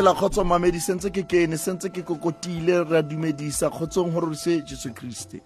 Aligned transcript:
hela 0.00 0.14
kgotso 0.14 0.44
mamedi 0.44 0.80
sentse 0.80 1.10
ke 1.12 1.22
kene 1.28 1.58
sentse 1.60 1.90
ke 1.92 2.00
kokotile 2.02 2.78
re 2.88 2.98
a 2.98 3.02
dumedisa 3.02 3.68
kgotsong 3.68 4.14
gore 4.14 4.34
se 4.34 4.62
jesu 4.64 4.88
kriste 4.96 5.42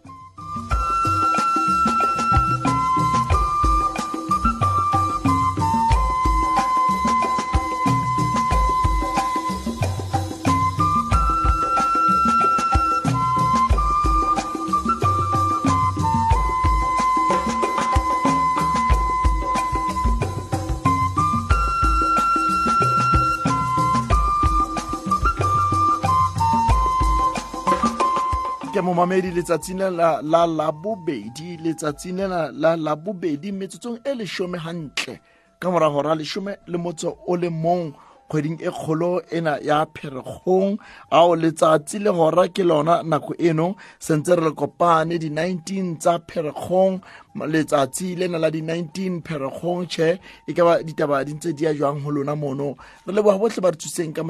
momamedi 28.85 29.31
letsatsing 29.31 29.81
la 29.81 30.21
la 30.23 30.47
labobedi 30.47 31.57
letsatsing 31.57 32.17
lena 32.17 32.53
la 32.53 32.77
labobedi 32.77 33.53
metsotsong 33.53 33.99
e 34.05 34.15
leshome 34.15 34.59
hantle 34.59 35.21
ka 35.59 35.71
mora 35.71 35.89
hora 35.89 36.15
leshome 36.15 36.59
le 36.67 36.79
motso 36.79 37.17
o 37.27 37.37
le 37.37 37.49
mong 37.49 37.95
kgweding 38.29 38.59
e 38.61 38.71
kgolo 38.71 39.23
ena 39.31 39.59
ya 39.63 39.87
pherekgong 39.87 40.79
ao 41.11 41.37
letsatsi 41.37 41.99
le 41.99 42.11
hora 42.11 42.49
ke 42.49 42.63
lona 42.65 43.03
nako 43.03 43.35
eno 43.39 43.75
sentse 43.99 44.37
re 44.37 44.43
le 44.43 44.53
kopane 44.53 45.19
di-19 45.19 45.97
tsa 45.99 46.19
pherekgong 46.29 47.01
letsatsi 47.35 48.17
lena 48.17 48.39
la 48.39 48.51
di-19 48.51 49.23
pherekgong 49.27 49.87
tšhe 49.91 50.19
e 50.47 50.53
ka 50.55 50.65
ba 50.65 50.83
ditaba 50.83 51.25
di 51.27 51.35
ntse 51.35 51.53
di 51.53 51.65
ya 51.65 51.75
jwang 51.75 52.01
ho 52.03 52.11
lona 52.11 52.37
mono? 52.37 52.77
Re 53.07 53.23
ba 53.23 53.35
re 53.35 54.13
ka 54.15 54.23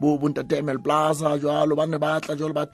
bo 0.00 0.18
emel 0.18 0.78
plaza 0.82 1.38
ba 1.38 1.86
ne 1.86 1.98
ba 1.98 2.20
tla 2.20 2.52
ba 2.52 2.66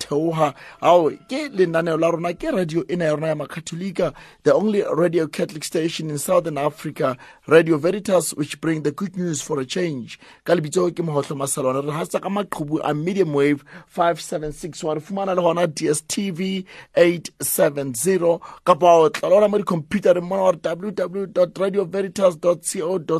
ke 1.28 1.48
la 1.52 2.10
rona 2.10 2.32
ke 2.32 2.50
radio 2.50 2.84
ena 2.88 3.04
ya 3.04 3.14
rona 3.14 3.26
ya 3.28 3.34
makatholika 3.34 4.14
the 4.44 4.54
only 4.54 4.82
radio 4.96 5.26
catholic 5.26 5.64
station 5.64 6.10
in 6.10 6.18
southern 6.18 6.56
africa 6.56 7.16
radio 7.46 7.76
veritas 7.76 8.32
which 8.34 8.60
bring 8.60 8.82
the 8.82 8.92
good 8.92 9.16
news 9.16 9.42
for 9.42 9.60
a 9.60 9.66
change. 9.66 10.18
Ka 10.44 10.54
lebitso 10.54 10.90
ke 10.90 11.02
mohohlo 11.04 11.36
maselwane 11.36 11.84
re 11.84 11.92
hatsa 11.92 12.20
ka 12.22 12.28
maqhubu 12.28 12.80
a 12.82 12.94
medium 12.94 13.34
wave 13.34 13.64
576 13.94 14.84
wa 14.84 14.94
re 14.94 15.00
fumana 15.00 15.34
le 15.34 15.66
dstv 15.66 16.64
870 16.96 18.40
kapa 18.64 18.86
o 18.86 19.08
tlalona 19.18 19.48
mo 19.48 19.58
dicomputereng 19.58 20.22
mona 20.22 20.42
gore 20.42 20.58
re 20.62 20.70
www 20.74 21.58
radio 21.58 21.84
veritas 21.84 22.38
co 22.38 22.54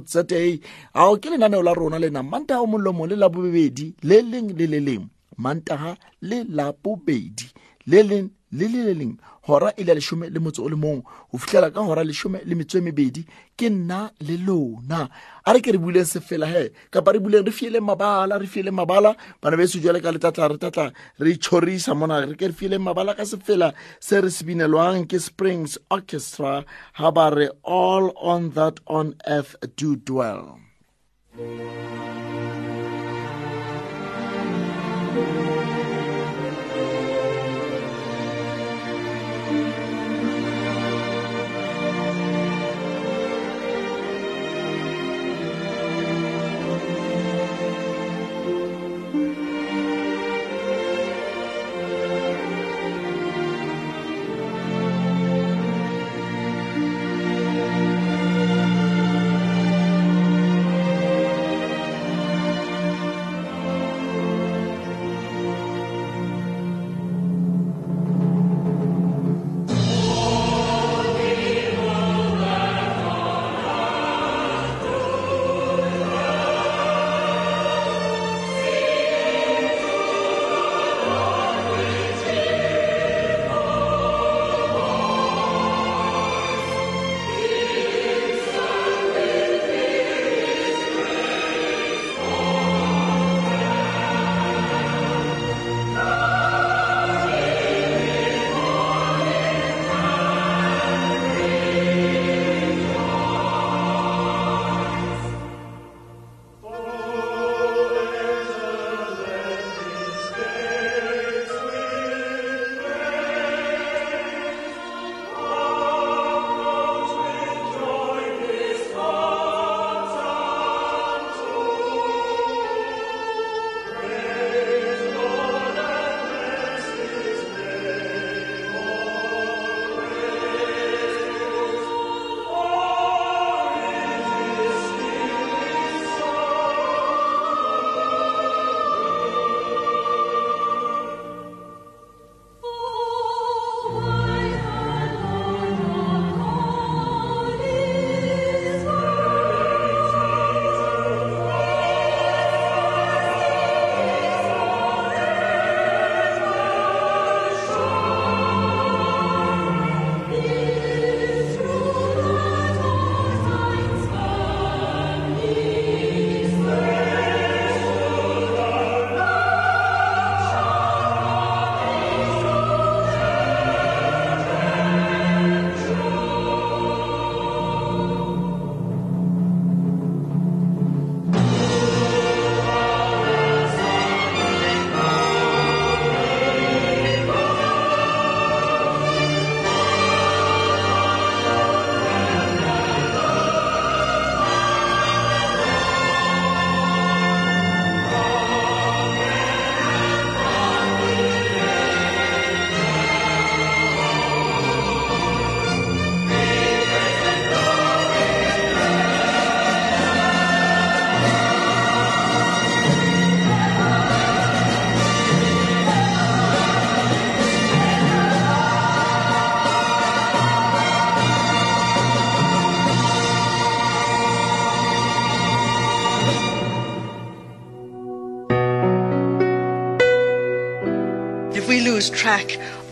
za. 0.06 0.22
Ao 0.94 1.16
ke 1.16 1.30
lenaneo 1.30 1.62
la 1.62 1.74
rona 1.74 1.98
lena 1.98 2.22
mantaga 2.22 2.60
o 2.60 2.66
molomo 2.66 3.06
le 3.06 3.16
la 3.16 3.28
bobedi 3.28 3.94
le 4.02 4.22
leng 4.22 4.54
le 4.56 4.66
le 4.66 4.80
leng. 4.80 5.08
Mantaga 5.38 5.96
le 6.22 6.44
la 6.44 6.72
bobedi 6.72 7.50
le 7.86 8.02
leng 8.02 8.30
le 8.52 8.69
le 8.69 8.82
le 8.84 8.94
leng 8.94 9.16
hora 9.48 9.72
e 9.77 9.84
le 9.84 9.94
leshome 9.94 10.28
le 10.30 10.38
motso 10.38 10.62
o 10.62 10.68
le 10.68 10.77
mong. 10.77 11.02
Ho 11.32 11.38
fihlela 11.38 11.72
ka 11.72 11.80
hora 11.80 12.04
leshome 12.04 12.44
le 12.44 12.54
metso 12.54 12.78
e 12.78 12.80
mebedi 12.80 13.24
ke 13.56 13.70
nna 13.70 14.10
le 14.20 14.36
lona. 14.36 15.08
A 15.46 15.52
re 15.52 15.60
ke 15.60 15.72
re 15.72 15.78
buleng 15.78 16.04
se 16.04 16.20
fela 16.20 16.46
he 16.46 16.70
kapa 16.91 17.12
re 17.12 17.18
buleng 17.18 17.46
re 17.46 17.52
fiele 17.52 17.80
mabala 17.80 18.38
re 18.38 18.46
fiele 18.46 18.70
mabala. 18.70 19.16
Bana 19.41 19.56
be 19.56 19.66
se 19.66 19.80
jwale 19.80 20.02
ka 20.02 20.12
letatla 20.12 20.50
re 20.50 20.58
tatla 20.58 20.92
re 21.19 21.32
itshorisa 21.34 21.96
mona 21.96 22.26
re 22.26 22.36
ke 22.36 22.52
re 22.52 22.52
fiele 22.52 22.78
mabala 22.78 23.16
ka 23.16 23.24
sefela 23.24 23.72
se 24.00 24.20
re 24.20 24.30
se 24.30 24.44
binelwang 24.44 25.08
ke 25.08 25.19
springs 25.19 25.78
orchestra. 25.91 26.64
Ha 26.94 27.10
ba 27.10 27.30
re 27.34 27.48
all 27.64 28.12
on 28.16 28.50
that 28.50 28.80
on 28.86 29.14
earth 29.26 29.56
do 29.76 29.96
dwell. 29.96 30.60
thank 35.19 35.78
you 35.78 35.88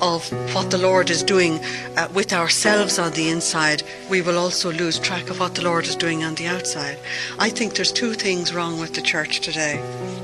of 0.07 0.55
what 0.55 0.71
the 0.71 0.79
Lord 0.79 1.11
is 1.11 1.23
doing 1.23 1.59
uh, 1.97 2.09
with 2.15 2.33
ourselves 2.33 2.99
on 2.99 3.13
the 3.13 3.29
inside, 3.29 3.83
we 4.09 4.23
will 4.23 4.39
also 4.39 4.71
lose 4.73 4.99
track 4.99 5.29
of 5.31 5.41
what 5.41 5.55
the 5.57 5.63
Lord 5.63 5.85
is 5.85 5.97
doing 5.97 6.23
on 6.23 6.37
the 6.37 6.47
outside. 6.47 6.99
I 7.39 7.51
think 7.51 7.75
there's 7.75 7.93
two 7.93 8.15
things 8.15 8.55
wrong 8.55 8.79
with 8.79 8.95
the 8.95 9.03
church 9.03 9.41
today. 9.41 9.77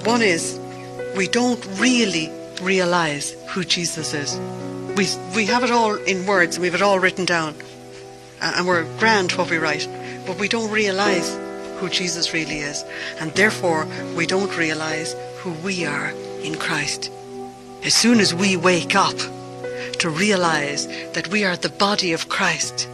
One 0.05 0.23
is 0.23 0.59
we 1.17 1.27
don't 1.27 1.65
really 1.79 2.31
realize 2.63 3.33
who 3.49 3.65
Jesus 3.65 4.15
is. 4.15 4.39
We, 4.97 5.07
we 5.35 5.47
have 5.47 5.65
it 5.65 5.71
all 5.71 5.95
in 5.95 6.27
words 6.27 6.57
and 6.57 6.63
we 6.63 6.69
have 6.69 6.75
it 6.75 6.83
all 6.83 7.01
written 7.01 7.25
down. 7.25 7.55
Uh, 8.41 8.55
and 8.57 8.67
we're 8.67 8.85
grand 8.99 9.33
what 9.33 9.51
we 9.51 9.59
write, 9.59 9.89
but 10.27 10.39
we 10.39 10.49
don't 10.49 10.71
realize 10.71 11.37
who 11.79 11.89
Jesus 11.89 12.33
really 12.33 12.59
is. 12.59 12.85
And 13.19 13.33
therefore, 13.33 13.87
we 14.17 14.27
don't 14.27 14.57
realize 14.57 15.15
who 15.39 15.51
we 15.65 15.85
are 15.85 16.11
in 16.43 16.55
Christ. 16.57 17.11
As 17.85 17.95
soon 17.95 18.21
as 18.21 18.33
we 18.33 18.57
wake 18.57 18.95
up 18.95 19.17
to 20.03 20.11
realize 20.11 20.89
that 21.13 21.29
we 21.29 21.45
are 21.45 21.57
the 21.57 21.69
body 21.69 22.13
of 22.13 22.29
Christ 22.29 22.89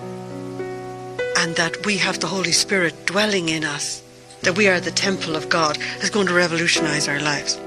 and 1.38 1.56
that 1.56 1.86
we 1.86 1.96
have 1.96 2.20
the 2.20 2.26
Holy 2.26 2.52
Spirit 2.52 3.06
dwelling 3.06 3.48
in 3.48 3.64
us, 3.64 4.02
that 4.42 4.58
we 4.58 4.68
are 4.68 4.78
the 4.78 4.90
temple 4.90 5.34
of 5.34 5.48
God, 5.48 5.78
is 6.02 6.10
going 6.10 6.26
to 6.26 6.34
revolutionize 6.34 7.08
our 7.08 7.18
lives. 7.18 7.58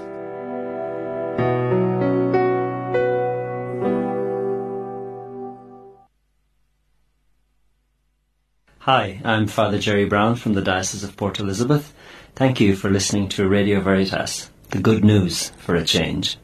Hi, 8.82 9.22
I'm 9.24 9.48
Father 9.48 9.80
Jerry 9.80 10.06
Brown 10.06 10.36
from 10.36 10.54
the 10.54 10.62
Diocese 10.62 11.04
of 11.04 11.18
Port 11.18 11.40
Elizabeth. 11.40 11.92
Thank 12.36 12.60
you 12.60 12.76
for 12.76 12.92
listening 12.92 13.28
to 13.30 13.50
Radio 13.50 13.82
Veritas, 13.82 14.52
the 14.70 14.80
good 14.80 15.04
news 15.04 15.50
for 15.58 15.74
a 15.74 15.84
change. 15.84 16.38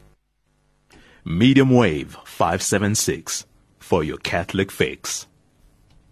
Medium 1.30 1.68
wave 1.68 2.16
576 2.24 3.44
for 3.78 4.02
your 4.02 4.16
Catholic 4.16 4.72
fix. 4.72 5.26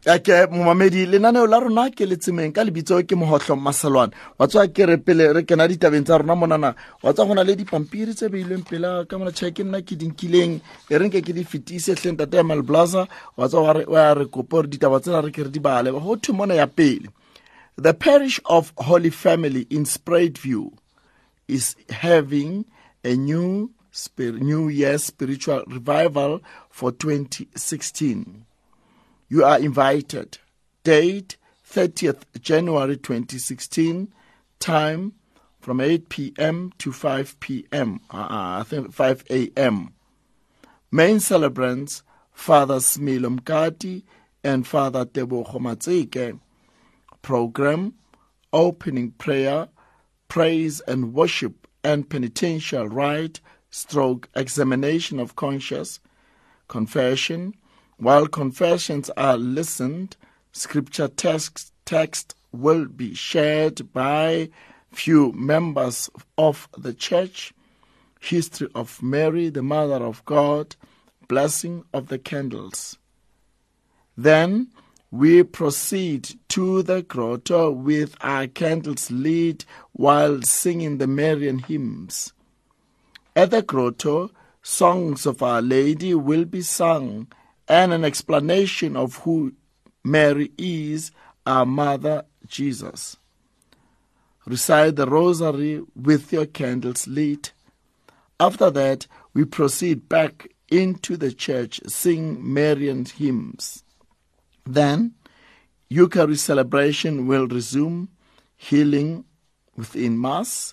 ake 0.06 0.46
momamedi 0.46 1.06
lenaneo 1.06 1.46
la 1.46 1.58
rona 1.58 1.90
ke 1.90 2.04
letsemeng 2.06 2.52
ka 2.52 2.64
lebitso 2.64 3.00
ke 3.02 3.16
mohohlo 3.16 3.56
maselwane 3.56 4.12
wa 4.38 4.46
tswa 4.46 4.66
ke 4.68 4.86
re 4.86 4.96
pele 4.96 5.32
re 5.32 5.42
kena 5.42 5.68
ditabeng 5.68 6.04
tsa 6.04 6.18
rona 6.18 6.36
monana 6.36 6.74
wa 7.02 7.12
tswa 7.12 7.26
go 7.26 7.34
na 7.34 7.42
le 7.42 7.56
dipampiri 7.56 8.14
tse 8.14 8.28
beilweng 8.28 8.62
pela 8.68 9.06
ka 9.08 9.18
mona 9.18 9.32
tšha 9.32 9.50
ke 9.56 9.64
nna 9.64 9.80
ke 9.80 9.96
dinkileng 9.96 10.60
e 10.90 10.98
reng 11.00 11.10
ke 11.10 11.24
ke 11.24 11.32
di 11.32 11.44
fetise 11.44 11.96
tlheng 11.96 12.20
tate 12.20 12.36
ya 12.36 12.44
malblaza 12.44 13.08
wa 13.36 13.48
tswa 13.48 13.72
wa 13.88 14.14
re 14.14 14.26
kope 14.28 14.52
gore 14.52 14.68
ditaba 14.68 15.00
tsena 15.00 15.24
re 15.24 15.32
ke 15.32 15.48
re 15.48 15.50
di 15.50 15.60
bale 15.64 15.96
go 15.96 16.16
thwe 16.20 16.36
mona 16.36 16.60
ya 16.60 16.68
pele 16.68 17.08
the 17.80 17.94
parish 17.94 18.38
of 18.44 18.70
holy 18.76 19.10
family 19.10 19.64
in 19.70 19.88
View 20.44 20.76
is 21.48 21.74
having 21.88 22.68
a 23.02 23.16
new 23.16 23.72
new 24.18 24.68
year 24.68 24.98
spiritual 24.98 25.64
revival 25.66 26.40
for 26.70 26.92
2016 26.92 28.46
you 29.28 29.44
are 29.44 29.58
invited. 29.58 30.38
Date 30.84 31.36
30th 31.68 32.22
January 32.40 32.96
2016. 32.96 34.12
Time 34.60 35.12
from 35.60 35.80
8 35.80 36.08
p.m. 36.08 36.72
to 36.78 36.92
5 36.92 37.40
p.m. 37.40 38.00
Uh, 38.10 38.60
I 38.60 38.62
think 38.64 38.92
5 38.92 39.24
a.m. 39.30 39.92
Main 40.92 41.20
celebrants 41.20 42.02
Father 42.32 42.76
Smilo 42.76 43.38
Mkati 43.40 44.04
and 44.44 44.66
Father 44.66 45.04
Tebo 45.04 45.44
Matseke. 45.58 46.38
Program 47.20 47.94
Opening 48.52 49.10
Prayer, 49.12 49.68
Praise 50.28 50.80
and 50.82 51.12
Worship 51.12 51.66
and 51.82 52.08
Penitential 52.08 52.88
Rite, 52.88 53.40
Stroke 53.70 54.28
Examination 54.34 55.18
of 55.20 55.36
Conscience, 55.36 56.00
Confession, 56.68 57.54
while 57.98 58.26
confessions 58.26 59.10
are 59.16 59.36
listened, 59.36 60.16
scripture 60.52 61.08
text, 61.08 61.72
text 61.84 62.34
will 62.52 62.86
be 62.86 63.14
shared 63.14 63.92
by 63.92 64.50
few 64.90 65.32
members 65.32 66.10
of 66.38 66.68
the 66.76 66.94
church, 66.94 67.52
history 68.20 68.68
of 68.74 69.02
Mary, 69.02 69.48
the 69.48 69.62
Mother 69.62 70.04
of 70.04 70.24
God, 70.24 70.76
blessing 71.28 71.84
of 71.92 72.08
the 72.08 72.18
candles. 72.18 72.98
Then 74.16 74.68
we 75.10 75.42
proceed 75.42 76.38
to 76.48 76.82
the 76.82 77.02
grotto 77.02 77.70
with 77.70 78.16
our 78.20 78.46
candles 78.46 79.10
lit 79.10 79.64
while 79.92 80.42
singing 80.42 80.98
the 80.98 81.06
Marian 81.06 81.60
hymns. 81.60 82.32
At 83.36 83.50
the 83.50 83.60
grotto, 83.60 84.30
songs 84.62 85.26
of 85.26 85.42
Our 85.42 85.60
Lady 85.60 86.14
will 86.14 86.46
be 86.46 86.62
sung 86.62 87.28
and 87.68 87.92
an 87.92 88.02
explanation 88.02 88.96
of 88.96 89.16
who 89.16 89.52
Mary 90.02 90.52
is, 90.56 91.10
our 91.44 91.66
mother 91.66 92.24
Jesus. 92.46 93.18
Recite 94.46 94.96
the 94.96 95.06
rosary 95.06 95.82
with 95.94 96.32
your 96.32 96.46
candles 96.46 97.06
lit. 97.06 97.52
After 98.40 98.70
that, 98.70 99.06
we 99.34 99.44
proceed 99.44 100.08
back 100.08 100.48
into 100.70 101.18
the 101.18 101.30
church, 101.30 101.82
sing 101.86 102.38
Marian 102.40 103.04
hymns. 103.04 103.84
Then, 104.64 105.12
Eucharist 105.90 106.46
celebration 106.46 107.26
will 107.26 107.46
resume, 107.48 108.08
healing 108.56 109.26
within 109.76 110.18
Mass, 110.18 110.72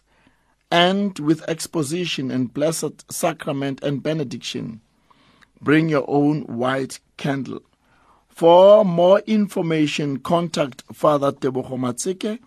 and 0.74 1.18
with 1.20 1.48
exposition 1.48 2.30
and 2.32 2.52
blessed 2.52 3.06
sacrament 3.12 3.84
and 3.84 4.02
benediction. 4.02 4.82
Bring 5.62 5.88
your 5.88 6.04
own 6.08 6.42
white 6.42 7.00
candle. 7.16 7.62
For 8.28 8.84
more 8.84 9.20
information, 9.28 10.18
contact 10.18 10.82
Father 10.92 11.32
Tebogo 11.32 11.78
Matseke. 11.78 12.40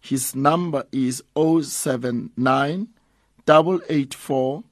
His 0.00 0.34
number 0.34 0.86
is 0.90 1.22
079 1.36 2.88
884 3.48 4.64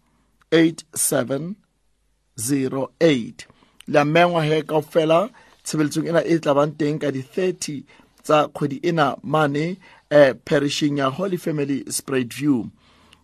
8708. 0.51 3.47
la 3.89 4.05
mengwa 4.05 4.45
he 4.45 4.63
ka 4.63 4.81
fela 4.83 5.31
tshebeletsong 5.63 6.09
ena 6.09 6.25
e 6.27 6.39
tla 6.43 6.55
bang 6.55 6.73
teng 6.79 6.99
ka 6.99 7.11
di-30 7.15 7.85
tsa 8.23 8.49
kgwedi 8.51 8.81
ena 8.83 9.15
mane 9.23 9.77
eh, 10.11 10.35
perishing 10.45 10.99
holy 10.99 11.37
family 11.37 11.85
spread 11.89 12.35
view 12.35 12.71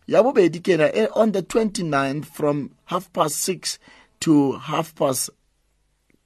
ya 0.06 0.22
bobedi 0.22 0.60
kena 0.60 0.94
eh, 0.94 1.08
on 1.14 1.32
the 1.32 1.42
29th 1.42 2.24
from 2.24 2.70
half 2.86 3.12
past 3.12 3.48
6 3.48 3.78
to 4.20 4.52
half 4.52 4.94
past 4.94 5.30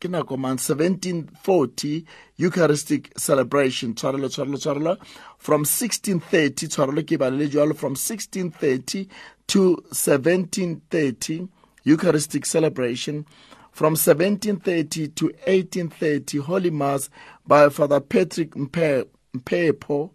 ke 0.00 0.08
nako 0.12 0.36
man 0.38 0.58
1740 0.58 2.04
eucharistic 2.36 3.12
celebration. 3.18 3.94
Tshwarelo 3.94 4.28
tshwarelo 4.28 4.58
tshwarelo. 4.58 4.96
From 5.38 5.64
1630 5.64 6.68
tshwarelo 6.68 7.02
ke 7.02 7.76
from 7.76 7.94
1630 7.94 9.08
to 9.46 9.70
1730 9.90 11.48
eucharistic 11.84 12.44
celebration. 12.44 13.24
From 13.72 13.92
1730 13.94 15.08
to 15.08 15.26
1830 15.46 16.38
holy 16.38 16.70
mass 16.70 17.08
by 17.46 17.68
father 17.70 18.00
patrick 18.00 18.50
mpepo. 18.54 20.10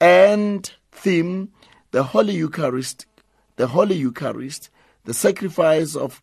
And 0.00 0.72
theme 0.92 1.50
the 1.90 2.02
holy 2.02 2.34
eucharist 2.34 3.06
the 3.56 3.68
holy 3.68 3.96
eucharist 3.96 4.70
the 5.04 5.14
sacrifice 5.14 5.94
of 5.96 6.22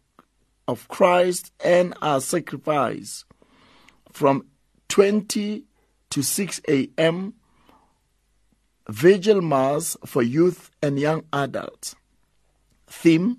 of 0.68 0.88
Christ 0.88 1.52
and 1.64 1.94
our 2.02 2.20
sacrifice 2.20 3.24
from 4.12 4.48
20 4.90 5.64
to 6.10 6.22
6 6.22 6.62
a.m. 6.68 7.34
Vigil 8.90 9.42
Mass 9.42 9.96
for 10.06 10.22
youth 10.22 10.72
and 10.82 11.00
young 11.00 11.24
adults. 11.32 11.96
Theme 12.88 13.38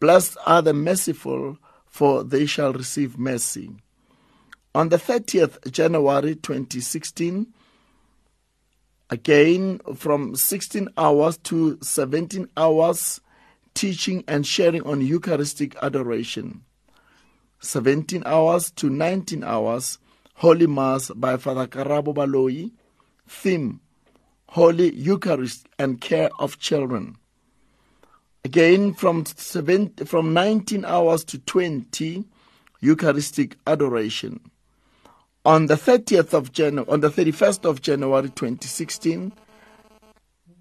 Blessed 0.00 0.36
are 0.46 0.62
the 0.62 0.72
merciful, 0.72 1.58
for 1.86 2.22
they 2.22 2.46
shall 2.46 2.72
receive 2.72 3.18
mercy. 3.18 3.70
On 4.74 4.90
the 4.90 4.96
30th 4.96 5.70
January 5.72 6.36
2016, 6.36 7.48
again 9.10 9.80
from 9.94 10.34
16 10.34 10.88
hours 10.96 11.38
to 11.38 11.78
17 11.82 12.48
hours, 12.56 13.20
teaching 13.74 14.24
and 14.28 14.46
sharing 14.46 14.82
on 14.82 15.00
Eucharistic 15.00 15.76
adoration. 15.82 16.62
17 17.60 18.22
hours 18.26 18.70
to 18.72 18.88
19 18.88 19.42
hours, 19.44 19.98
Holy 20.34 20.66
Mass 20.66 21.10
by 21.10 21.36
Father 21.36 21.66
Karabo 21.66 22.14
Baloi. 22.14 22.70
Theme 23.28 23.80
Holy 24.48 24.94
Eucharist 24.94 25.68
and 25.78 26.00
Care 26.00 26.30
of 26.38 26.58
Children. 26.58 27.16
Again, 28.44 28.94
from, 28.94 29.24
from 29.24 30.32
19 30.32 30.84
hours 30.86 31.24
to 31.24 31.38
20, 31.38 32.24
Eucharistic 32.80 33.56
adoration. 33.66 34.40
On 35.48 35.64
the 35.64 35.76
30th 35.76 36.34
of 36.34 36.52
January, 36.52 36.86
on 36.90 37.00
the 37.00 37.08
31st 37.08 37.64
of 37.64 37.80
January 37.80 38.28
2016, 38.28 39.32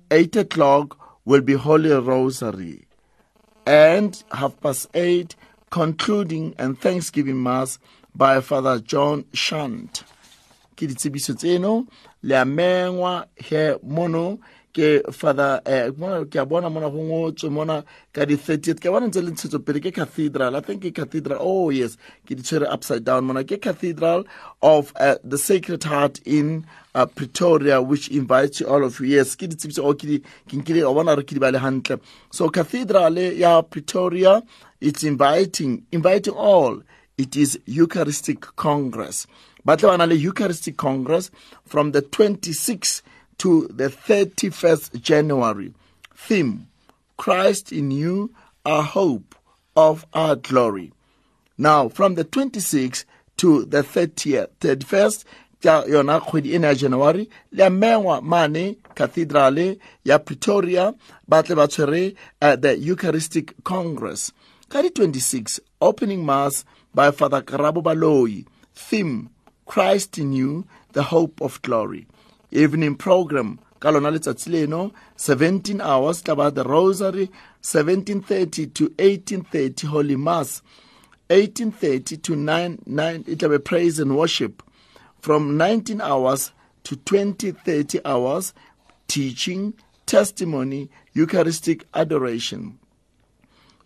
8 0.09 0.35
o'clock 0.37 1.19
will 1.25 1.41
be 1.41 1.55
Holy 1.55 1.89
Rosary 1.89 2.87
and 3.65 4.23
half 4.31 4.57
past 4.61 4.87
eight, 4.93 5.35
concluding 5.71 6.55
and 6.57 6.79
Thanksgiving 6.79 7.43
Mass 7.43 7.79
by 8.15 8.39
Father 8.39 8.79
John 8.79 9.25
Shant. 9.33 10.05
Ke 10.77 10.87
tseno 10.87 11.85
le 12.23 13.25
he 13.35 13.73
mono 13.83 14.39
ke 14.77 15.01
father 15.11 15.59
eh 15.65 15.89
ke 16.29 16.35
a 16.37 16.45
bona 16.45 16.69
mona 16.69 16.89
go 16.89 17.01
ngotswe 17.01 17.49
mona 17.51 17.83
ka 18.13 18.25
di 18.25 18.37
30th 18.37 18.79
ke 18.79 18.91
bona 18.93 19.07
ntse 19.09 19.23
le 19.25 19.31
ntshetso 19.33 19.59
pele 19.65 19.79
ke 19.81 19.91
cathedral. 19.91 20.55
I 20.55 20.61
think 20.61 20.83
ke 20.85 20.93
cathedral. 20.93 21.39
Oh 21.41 21.69
yes 21.73 21.97
ke 22.27 22.37
di 22.37 22.43
tshwere 22.45 22.69
upside 22.69 23.03
down 23.03 23.25
mona. 23.25 23.43
Ke 23.43 23.57
cathedral 23.59 24.25
of 24.61 24.93
uh, 24.99 25.15
the 25.23 25.37
sacred 25.37 25.83
heart 25.83 26.21
in 26.25 26.65
uh, 26.93 27.07
pretoria 27.07 27.81
which 27.81 28.09
invites 28.09 28.61
all 28.61 28.83
of 28.83 28.99
you. 28.99 29.07
Yes 29.17 29.35
so 32.31 32.49
cathedral 32.49 33.17
ya 33.17 33.61
pretoria 33.63 34.43
it's 34.79 35.03
inviting 35.03 35.85
inviting 35.91 36.33
all. 36.33 36.81
It 37.17 37.35
is 37.35 37.59
eucharistic 37.65 38.41
congress. 38.55 39.25
Ba 39.65 39.75
tle 39.75 40.13
eucharistic 40.13 40.77
congress 40.77 41.31
from 41.65 41.93
the 41.93 42.03
26th 42.03 43.01
to 43.39 43.67
the 43.67 43.89
31st 43.89 45.01
January. 45.01 45.73
Theme 46.15 46.67
Christ 47.17 47.71
in 47.71 47.91
you, 47.91 48.31
our 48.65 48.83
hope 48.83 49.35
of 49.75 50.05
our 50.13 50.35
glory. 50.35 50.93
Now, 51.57 51.89
from 51.89 52.15
the 52.15 52.25
26th 52.25 53.05
to 53.37 53.65
the 53.65 53.81
30th, 53.83 54.49
31st, 54.59 55.23
ya 55.63 55.83
yona 55.85 56.19
kgwedi 56.19 56.53
ena 56.53 56.67
ya 56.67 56.75
january 56.75 57.29
le 57.51 57.69
mengwa 57.69 58.21
mane 58.21 58.77
cathedrale 58.95 59.77
ya 60.05 60.19
pretoria 60.19 60.93
ba 61.27 61.43
tle 61.43 61.55
ba 61.55 61.67
tshwere 61.67 62.15
uh, 62.41 62.55
the 62.55 62.77
eucharistic 62.77 63.53
congress 63.63 64.31
ka 64.69 64.81
di 64.81 64.89
26 64.89 65.59
opening 65.81 66.25
mass 66.25 66.65
by 66.93 67.11
father 67.11 67.41
karabo 67.41 67.81
baloi 67.81 68.45
theme 68.75 69.29
christ 69.65 70.17
in 70.17 70.33
you 70.33 70.65
the 70.93 71.03
hope 71.03 71.41
of 71.41 71.61
glory 71.61 72.05
evening 72.51 72.95
program 72.95 73.59
ka 73.79 73.89
lona 73.89 74.11
letsatsi 74.11 74.49
leno 74.49 74.91
17 75.17 75.81
hours 75.81 76.21
tla 76.23 76.35
ba 76.35 76.51
the 76.51 76.63
rosary 76.63 77.29
1730 77.61 78.67
to 78.67 78.85
1830 78.97 79.87
holy 79.87 80.15
mass. 80.15 80.61
1830 81.29 82.17
to 82.17 82.35
9 82.35 82.79
9 82.85 83.23
it 83.27 83.41
will 83.43 83.49
be 83.49 83.57
praise 83.59 83.99
and 83.99 84.15
worship. 84.15 84.63
From 85.19 85.57
19 85.57 86.01
hours 86.01 86.51
to 86.83 86.95
20 86.95 87.51
30 87.51 87.99
hours 88.05 88.53
teaching 89.07 89.73
testimony 90.05 90.89
eucharistic 91.13 91.85
adoration. 91.93 92.79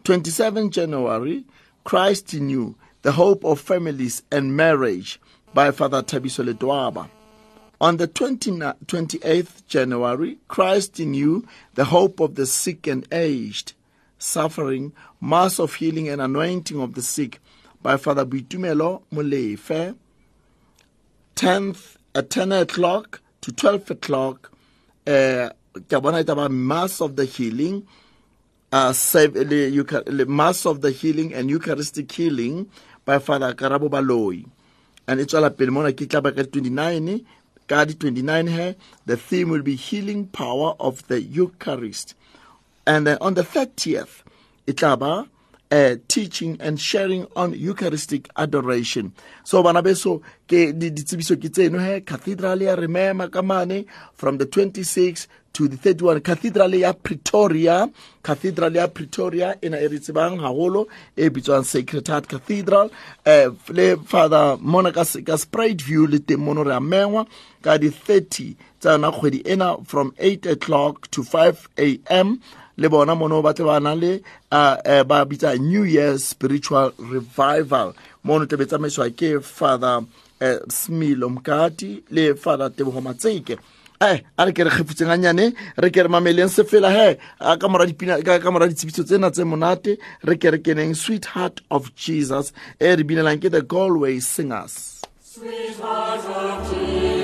27 0.03 0.71
january 0.71 1.45
christ 1.83 2.33
in 2.33 2.49
you 2.49 2.75
the 3.03 3.11
hope 3.11 3.43
of 3.43 3.59
families 3.59 4.23
and 4.31 4.55
marriage 4.55 5.19
by 5.53 5.69
father 5.71 6.01
tabiso 6.01 6.43
letwaba 6.43 7.07
on 7.81 7.97
the 7.97 8.05
20, 8.05 8.51
28th 8.51 9.65
January, 9.65 10.37
Christ 10.47 10.99
in 10.99 11.15
You, 11.15 11.47
the 11.73 11.85
hope 11.85 12.19
of 12.19 12.35
the 12.35 12.45
sick 12.45 12.85
and 12.85 13.07
aged, 13.11 13.73
suffering, 14.19 14.93
Mass 15.19 15.59
of 15.59 15.73
Healing 15.73 16.07
and 16.07 16.21
Anointing 16.21 16.79
of 16.79 16.93
the 16.93 17.01
Sick 17.01 17.39
by 17.81 17.97
Father 17.97 18.23
Bitumelo 18.23 19.01
Muleife. 19.11 19.95
10th 21.35 21.95
at 22.13 22.29
10 22.29 22.51
o'clock 22.51 23.19
to 23.41 23.51
12 23.51 23.89
o'clock, 23.91 24.51
uh, 25.07 25.49
Mass 26.51 27.01
of 27.01 27.15
the 27.15 27.25
Healing, 27.25 27.87
uh, 28.71 28.93
save, 28.93 29.33
Mass 30.27 30.67
of 30.67 30.81
the 30.81 30.91
Healing 30.91 31.33
and 31.33 31.49
Eucharistic 31.49 32.11
Healing 32.11 32.69
by 33.05 33.17
Father 33.17 33.55
Karabo 33.55 33.89
Baloi. 33.89 34.45
And 35.07 35.19
it's 35.19 35.33
all 35.33 35.43
up 35.43 35.59
in 35.59 35.73
Mona 35.73 35.91
Kitlaba 35.91 36.51
29 36.51 37.25
God 37.71 37.97
29 37.97 38.47
here, 38.47 38.75
the 39.05 39.15
theme 39.15 39.49
will 39.49 39.61
be 39.61 39.77
healing 39.77 40.27
power 40.27 40.75
of 40.77 41.07
the 41.07 41.21
Eucharist. 41.21 42.15
And 42.85 43.07
then 43.07 43.17
on 43.21 43.35
the 43.35 43.43
30th, 43.43 44.23
itaba 44.67 45.29
uh, 45.71 45.95
teaching 46.09 46.57
and 46.59 46.77
sharing 46.77 47.27
on 47.33 47.53
Eucharistic 47.53 48.27
adoration. 48.35 49.13
So 49.45 49.63
bana 49.63 49.81
beso 49.81 50.19
ke 50.49 50.75
ditsebiso 50.75 51.39
ke 51.39 51.47
tseno 51.47 51.79
he 51.79 52.01
cathedral 52.01 52.61
ya 52.61 52.75
kamane 52.75 53.85
from 54.15 54.37
the 54.37 54.45
26 54.45 55.29
to 55.53 55.67
the 55.67 55.77
31 55.77 56.21
cathedral 56.21 56.93
Pretoria 57.01 57.89
cathedral 58.23 58.87
Pretoria 58.89 59.57
ena 59.61 59.77
e 59.77 59.87
re 59.87 59.99
tsebang 59.99 60.39
haholo 60.39 60.87
e 61.15 61.29
bitswang 61.29 61.65
Sacred 61.65 62.07
Heart 62.07 62.27
Cathedral 62.27 62.91
eh 63.25 63.49
father 64.05 64.57
mona 64.59 64.91
ka 64.91 65.03
view 65.03 66.07
le 66.07 66.19
teng 66.19 66.39
mono 66.39 66.63
re 66.63 66.77
ka 67.61 67.77
di 67.77 67.89
30 67.89 68.55
tsa 68.79 68.97
kgwedi 68.97 69.39
ena 69.45 69.77
from 69.85 70.13
8 70.17 70.45
o'clock 70.45 71.09
to 71.11 71.21
5 71.23 71.67
am 72.09 72.39
le 72.77 72.89
bona 72.89 73.15
mono 73.15 73.41
ba 73.41 73.53
tle 73.53 73.65
ba 73.65 73.79
na 73.79 73.93
le 73.93 74.21
ba 74.49 75.25
bitsa 75.25 75.57
new 75.59 75.83
year 75.83 76.17
spiritual 76.17 76.93
revival. 76.97 77.93
Mono 78.23 78.45
tebe 78.45 78.65
tsamaiswa 78.65 79.09
ke 79.15 79.41
father 79.41 80.01
uh, 80.41 80.59
smilo 80.67 81.29
mkati 81.29 82.03
le 82.09 82.35
father 82.35 82.69
tebogo 82.69 83.01
matseke. 83.01 83.57
Eh 84.01 84.21
a 84.37 84.45
re 84.45 84.51
ke 84.51 84.63
re 84.65 84.71
kgefutseng 84.73 85.13
ganyane 85.13 85.53
re 85.77 85.89
ke 85.91 86.01
re 86.01 86.09
mameleng 86.09 86.49
se 86.49 86.63
fela 86.63 86.89
he 86.89 87.19
ka 87.37 87.67
mora 87.69 87.85
tsena 87.85 89.29
tse 89.29 89.43
monate 89.45 89.97
re 90.25 90.35
ke 90.37 90.49
re 90.51 90.57
keneng 90.57 90.95
sweetheart 90.95 91.61
of 91.69 91.93
jesus 91.93 92.51
e 92.81 92.95
re 92.95 93.03
binelang 93.03 93.37
ke 93.37 93.51
the 93.51 93.61
galway 93.61 94.19
singers. 94.19 95.01
Sweetheart 95.21 96.25
of 96.25 96.71
Jesus, 96.73 97.20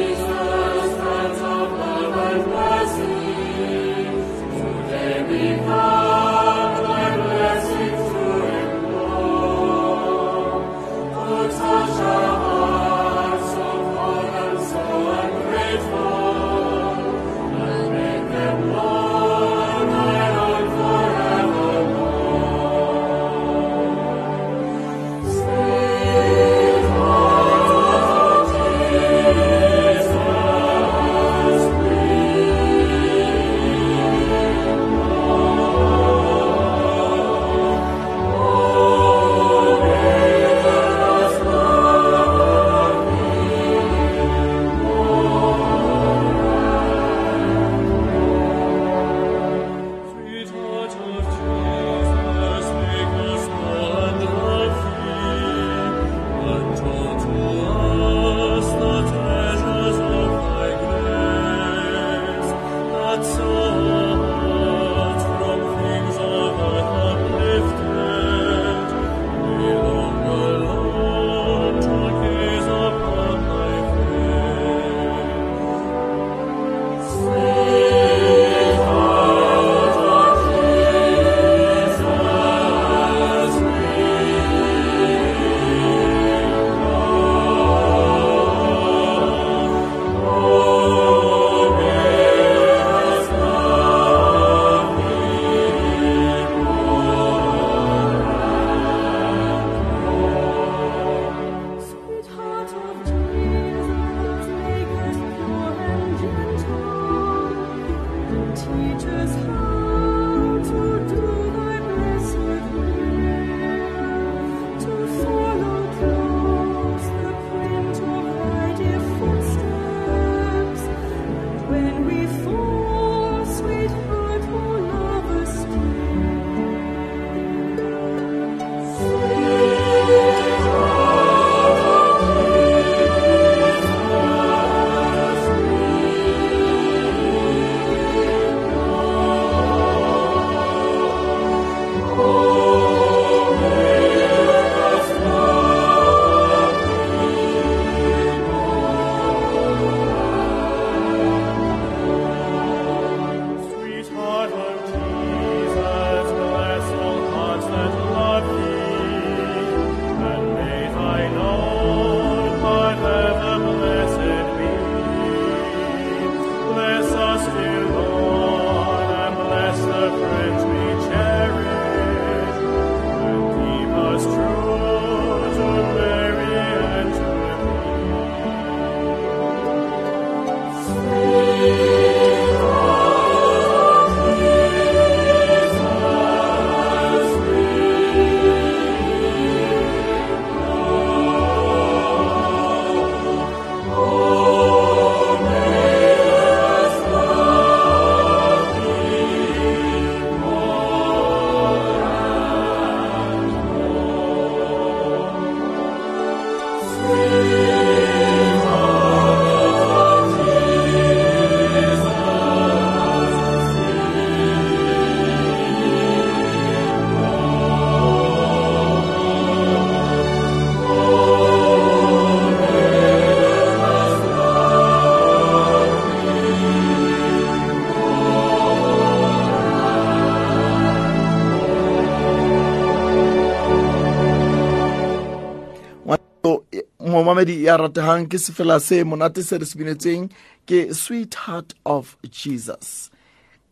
momamedi 237.37 237.65
ya 237.65 237.77
ratehang 237.77 238.25
ke 238.27 238.37
sefela 238.37 238.79
se 238.79 239.03
monate 239.03 239.43
se 239.43 239.57
re 239.57 239.65
se 239.65 239.77
binetseng 239.77 240.29
ke 240.65 240.93
sweetheart 240.93 241.73
of 241.85 242.17
jesus. 242.29 243.11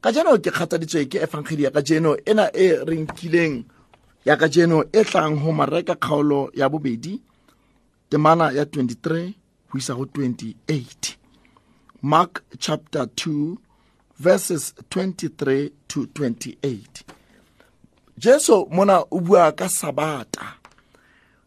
Ka 0.01 0.11
jeno 0.11 0.37
ke 0.37 0.51
kgathaditswe 0.51 1.09
ke 1.09 1.17
efangedi 1.17 1.63
ya 1.63 1.71
ka 1.71 1.81
jeno 1.81 2.15
ena 2.25 2.51
e 2.53 2.77
re 2.85 2.95
nkileng 2.95 3.65
ya 4.25 4.37
ka 4.37 4.47
jeno 4.47 4.83
e 4.93 5.03
tlang 5.03 5.41
ho 5.41 5.51
mareka 5.51 5.95
kgaolo 5.95 6.51
ya 6.53 6.69
bobedi 6.69 7.21
temana 8.09 8.51
ya 8.51 8.63
23 8.63 9.33
ho 9.69 9.77
isa 9.77 9.95
go 9.95 10.05
28 10.05 11.17
mark 12.01 12.43
chapter 12.59 13.09
2 13.17 13.57
verses 14.19 14.73
23 14.89 15.71
to 15.87 16.05
28 16.13 17.01
jesu 18.17 18.67
mona 18.69 19.01
o 19.09 19.19
bua 19.19 19.51
ka 19.51 19.69
sabata 19.69 20.64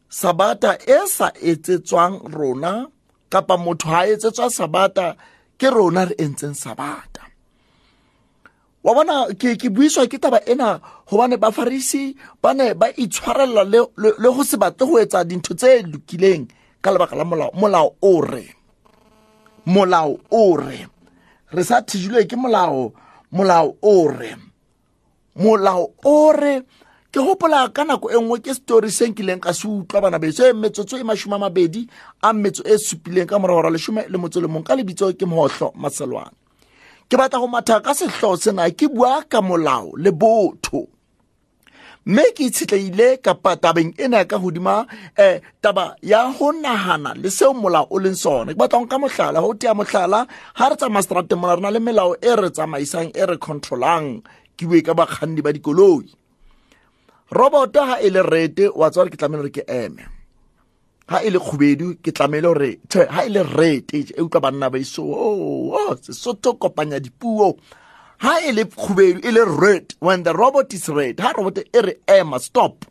sabata 0.08 0.78
e 0.86 1.06
sa 1.06 1.32
etsetswang 1.36 2.20
rona 2.32 2.88
kapa 3.28 3.56
motho 3.56 3.88
ha 3.88 4.06
etsetswa 4.06 4.50
sabata 4.50 5.16
ke 5.58 5.70
rona 5.70 6.04
re 6.04 6.14
entseng 6.18 6.54
sabata. 6.54 7.28
Wa 8.84 8.94
bona 8.94 9.26
ke 9.34 9.56
ke 9.60 9.68
buiswa 9.68 10.08
ke 10.08 10.18
taba 10.18 10.40
ena 10.46 10.80
hobane 11.10 11.36
bafarisi 11.36 12.16
ba 12.42 12.54
ne 12.54 12.74
ba 12.74 12.88
itshwarella 12.96 13.64
le, 13.64 13.84
le, 13.96 14.12
le 14.16 14.28
go 14.32 14.42
se 14.44 14.56
batle 14.56 14.86
go 14.86 14.98
etsa 14.98 15.24
dintho 15.24 15.54
tse 15.54 15.82
lokileng 15.82 16.48
ka 16.80 16.90
lebaka 16.90 17.16
la 17.16 17.24
molao 17.24 17.50
molao 17.52 17.96
o 18.00 18.20
re. 18.20 18.54
Molao 19.66 20.16
o 20.30 20.56
re. 20.56 20.86
Re 21.52 21.62
sa 21.64 21.82
thijilwe 21.82 22.24
ke 22.24 22.36
molao 22.36 22.92
molao 23.32 23.76
o 23.82 24.08
re. 24.08 24.36
Molao 25.36 25.92
o 26.04 26.32
re 26.32 26.62
ke 27.08 27.20
gopola 27.24 27.72
ka 27.72 27.84
nako 27.88 28.10
e 28.12 28.20
nngwe 28.20 28.38
ke 28.44 28.52
story 28.54 28.90
se 28.92 29.08
nkileng 29.08 29.40
ka 29.40 29.52
se 29.56 29.64
utlwa 29.64 30.00
bana 30.02 30.18
beso 30.20 30.44
e 30.44 30.52
metsotso 30.52 31.00
e 31.00 31.04
mashome 31.04 31.36
a 31.36 31.38
mabedi 31.38 31.88
a 32.20 32.32
metso 32.36 32.60
e 32.68 32.76
supileng 32.76 33.24
ka 33.24 33.38
morago 33.40 33.62
ra 33.64 33.70
leshome 33.72 34.04
le 34.12 34.18
motso 34.20 34.40
le 34.40 34.48
mong. 34.48 34.60
Ka 34.60 34.76
lebitso 34.76 35.08
ke 35.16 35.24
mogotlho 35.24 35.72
maselwane. 35.72 36.36
Ke 37.08 37.16
batla 37.16 37.40
go 37.40 37.48
matha 37.48 37.80
ka 37.80 37.96
setlhogo 37.96 38.36
sena 38.36 38.68
ke 38.70 38.92
bua 38.92 39.24
ka 39.24 39.40
molao 39.40 39.96
le 39.96 40.12
botho. 40.12 40.84
Mme 42.04 42.28
ke 42.36 42.44
itshetleile 42.52 43.16
kapa 43.24 43.56
tabeng 43.56 43.96
ena 43.96 44.28
ka 44.28 44.36
godima 44.36 44.84
um 45.16 45.40
taba 45.64 45.96
ya 46.04 46.28
go 46.28 46.52
nagana 46.52 47.16
le 47.16 47.32
seo 47.32 47.56
molao 47.56 47.88
o 47.88 47.96
leng 47.96 48.20
sone 48.20 48.52
ke 48.52 48.60
batlang 48.60 48.84
ka 48.84 49.00
motlhala 49.00 49.40
go 49.40 49.56
tea 49.56 49.72
motlhala 49.72 50.28
ga 50.28 50.68
re 50.68 50.76
tsamaya 50.76 51.00
seterateng 51.08 51.40
mona 51.40 51.56
re 51.56 51.62
na 51.64 51.72
le 51.72 51.80
melao 51.80 52.12
e 52.20 52.36
re 52.36 52.52
tsamaisang 52.52 53.16
e 53.16 53.24
re 53.24 53.40
controlang. 53.40 54.20
Ke 54.60 54.68
bue 54.68 54.84
ka 54.84 54.92
bakganni 54.92 55.40
ba 55.40 55.56
dikoloi 55.56 56.04
roboto 57.30 57.80
ha 57.84 58.00
e 58.00 58.10
le 58.10 58.22
rete 58.22 58.68
wa 58.68 58.90
tswa 58.90 59.04
re 59.04 59.10
ke 59.10 59.16
tlamehile 59.16 59.42
gore 59.42 59.50
ke 59.50 59.64
eme. 59.68 60.04
Ha 61.08 61.22
e 61.24 61.30
le 61.30 61.38
khubedu 61.38 61.96
ke 62.02 62.12
tlamehile 62.12 62.48
gore 62.48 62.70
tjhe 62.88 63.06
ha 63.08 63.24
e 63.24 63.28
le 63.28 63.42
rete 63.42 64.04
e 64.16 64.22
utlwa 64.22 64.40
banna 64.40 64.70
ba 64.70 64.78
iso 64.78 65.02
oh, 65.02 65.72
oh, 65.72 65.96
sesotho 65.96 66.54
kopanya 66.54 67.00
dipuo. 67.00 67.56
Ha 68.24 68.40
e 68.48 68.52
le 68.52 68.64
khubedu 68.64 69.20
e 69.24 69.30
le 69.30 69.44
red 69.44 69.94
when 70.00 70.22
the 70.22 70.32
robot 70.32 70.72
is 70.74 70.88
red 70.88 71.20
ha 71.20 71.32
robot 71.36 71.58
e 71.58 71.80
re 71.80 71.94
ema 72.08 72.38
stop. 72.40 72.84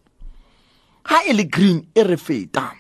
Ha 1.09 1.23
e 1.27 1.33
le 1.33 1.45
green 1.45 1.87
e 1.95 2.03
re 2.03 2.17
feta. 2.17 2.73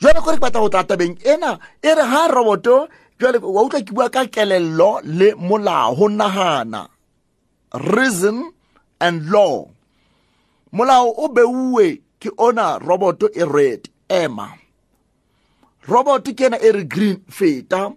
Jwale 0.00 0.22
ko 0.22 0.30
re 0.30 0.36
ke 0.36 0.42
batla 0.42 0.60
go 0.60 0.68
tla 0.68 0.84
tabeng 0.84 1.18
ena 1.26 1.58
e 1.82 1.94
re 1.94 2.04
ha 2.06 2.28
roboto 2.28 2.88
jwale 3.18 3.38
wa 3.38 3.62
utlwa 3.62 3.82
ke 3.82 3.92
bua 3.92 4.08
ka 4.10 4.24
kelello 4.26 5.00
le 5.02 5.34
molao 5.34 5.94
go 5.98 6.08
nagana 6.08 6.86
reason 7.74 8.52
and 9.00 9.28
law 9.28 9.66
molao 10.72 11.14
o 11.16 11.28
beuwe 11.28 12.00
ke 12.20 12.30
ona 12.36 12.78
roboto 12.78 13.30
e 13.34 13.44
red 13.44 13.88
ema 14.08 14.58
robot 15.88 16.28
ke 16.36 16.46
ena 16.46 16.58
e 16.60 16.72
re 16.72 16.84
green 16.84 17.24
feta. 17.30 17.88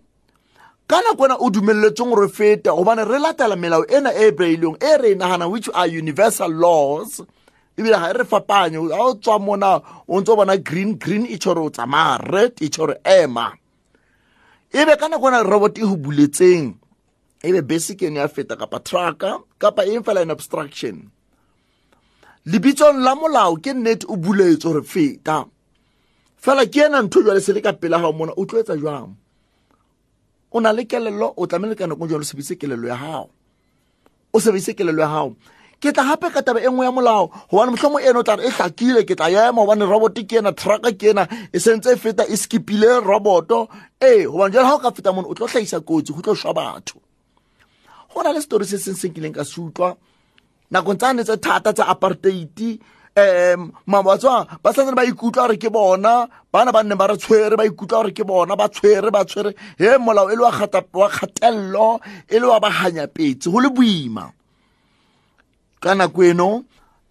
Ka 0.87 1.01
nako 1.03 1.25
ena 1.27 1.35
o 1.39 1.49
dumelletseng 1.51 2.15
gore 2.15 2.29
feta 2.31 2.71
gobane 2.71 3.03
re 3.05 3.19
latela 3.19 3.55
melao 3.55 3.83
ena 3.91 4.13
e 4.15 4.31
beilweng 4.31 4.79
e 4.79 4.97
re 4.97 5.11
e 5.11 5.15
nagana 5.15 5.49
which 5.51 5.69
are 5.73 5.87
universal 5.87 6.51
laws. 6.51 7.21
Ebile 7.77 7.99
ga 7.99 8.09
e 8.09 8.13
re 8.13 8.23
fapanye 8.23 8.79
ga 8.87 9.03
o 9.03 9.13
tswa 9.15 9.39
mona 9.39 9.81
o 10.07 10.21
ntse 10.21 10.31
o 10.31 10.35
bona 10.35 10.57
green 10.57 10.95
green 10.95 11.25
e 11.27 11.37
tšhore 11.37 11.59
o 11.59 11.69
tsamaya 11.69 12.17
red 12.31 12.55
e 12.63 12.69
tšhore 12.69 12.99
ema 13.03 13.51
ebe 14.71 14.95
ka 14.95 15.07
nako 15.07 15.27
ena 15.27 15.43
robot 15.43 15.77
e 15.77 15.83
go 15.83 15.95
buletseng 15.99 16.75
ebe 17.43 17.61
basic 17.61 18.01
ene 18.07 18.19
ya 18.19 18.27
feta 18.27 18.55
kapa 18.55 18.79
trucka 18.79 19.39
kapa 19.59 19.83
eng 19.83 20.03
fela 20.03 20.23
in 20.23 20.31
obstruction. 20.31 21.11
Lebitsong 22.45 22.99
la 23.05 23.15
molao 23.15 23.57
ke 23.61 23.73
nnete 23.73 24.05
o 24.09 24.15
buletse 24.17 24.65
gore 24.65 24.83
feta. 24.83 25.45
Fela 26.41 26.65
ke 26.65 26.87
ena 26.87 27.01
ntho 27.01 27.21
jwale 27.21 27.41
se 27.41 27.53
le 27.53 27.61
ka 27.61 27.73
pela 27.73 27.99
gago 28.01 28.13
mona 28.13 28.33
o 28.37 28.45
tloetsa 28.45 28.77
jwang? 28.77 29.13
O 30.51 30.59
na 30.59 30.73
le 30.73 30.85
kelelo 30.85 31.33
o 31.37 31.45
tlamehile 31.47 31.75
ka 31.77 31.87
nako 31.87 32.07
jalo 32.07 32.21
o 32.21 32.27
sebedise 32.27 32.57
kelelo 32.57 32.87
ya 32.87 32.97
gago 32.97 33.29
o 34.33 34.39
sebedise 34.39 34.73
kelelo 34.73 35.01
ya 35.01 35.07
gago 35.07 35.35
ke 35.81 35.93
tla 35.93 36.03
gape 36.03 36.29
ka 36.33 36.41
taba 36.41 36.59
e 36.61 36.69
nngwe 36.69 36.85
ya 36.85 36.91
molao 36.91 37.29
gobane 37.49 37.71
motlhomo 37.71 37.99
eno 37.99 38.19
o 38.19 38.23
tla 38.23 38.35
re 38.35 38.49
e 38.49 38.51
tlhakile 38.51 39.05
ke 39.05 39.15
tla 39.15 39.29
ema 39.29 39.61
gobane 39.61 39.85
robot 39.85 40.17
ke 40.25 40.37
ena 40.41 40.51
traka 40.51 40.91
ke 40.93 41.13
ena 41.13 41.27
e 41.53 41.59
sentse 41.59 41.93
e 41.93 41.97
feta 41.97 42.25
e 42.25 42.37
skipile 42.37 42.99
roboto. 43.01 43.69
Ee 44.01 44.25
gobane 44.25 44.53
jale 44.53 44.67
ga 44.67 44.75
o 44.75 44.79
ka 44.79 44.91
feta 44.91 45.13
mone 45.13 45.29
o 45.29 45.33
tlo 45.33 45.47
tlhaisa 45.47 45.79
kotsi 45.81 46.13
go 46.13 46.21
tlo 46.21 46.35
šwa 46.35 46.53
batho. 46.53 46.97
Go 48.13 48.21
na 48.21 48.33
le 48.33 48.41
setori 48.41 48.65
se 48.65 48.77
seng 48.77 48.97
se 48.97 49.09
nkileng 49.09 49.33
ka 49.33 49.45
se 49.45 49.61
utlwa 49.61 49.97
nakong 50.71 50.97
tsane 50.97 51.23
tse 51.23 51.35
thata 51.37 51.73
tsa 51.73 51.85
apartheid 51.93 52.79
um 53.15 53.71
mabatswa 53.87 54.47
ba 54.63 54.71
santsene 54.73 54.95
ba 54.95 55.03
ikutlwa 55.03 55.47
gore 55.47 55.57
ke 55.59 55.69
bona 55.69 56.27
bana 56.51 56.71
ba 56.71 56.83
nne 56.83 56.95
ba 56.95 57.07
re 57.11 57.17
tshwere 57.19 57.57
ba 57.59 57.67
ikutlwa 57.67 58.03
gore 58.07 58.11
ke 58.15 58.23
bona 58.23 58.55
ba 58.55 58.69
tshwere 58.69 59.11
ba 59.11 59.25
tshwere. 59.25 59.51
He 59.77 59.97
molao 59.99 60.31
e 60.31 60.35
le 60.35 60.43
wa 60.43 60.51
kgatelelo 60.51 61.99
e 62.29 62.39
le 62.39 62.47
wa 62.47 62.59
baganyapetse 62.59 63.51
go 63.51 63.59
le 63.59 63.69
boima. 63.69 64.31
Ka 65.81 65.91
nako 65.95 66.23
eno 66.23 66.63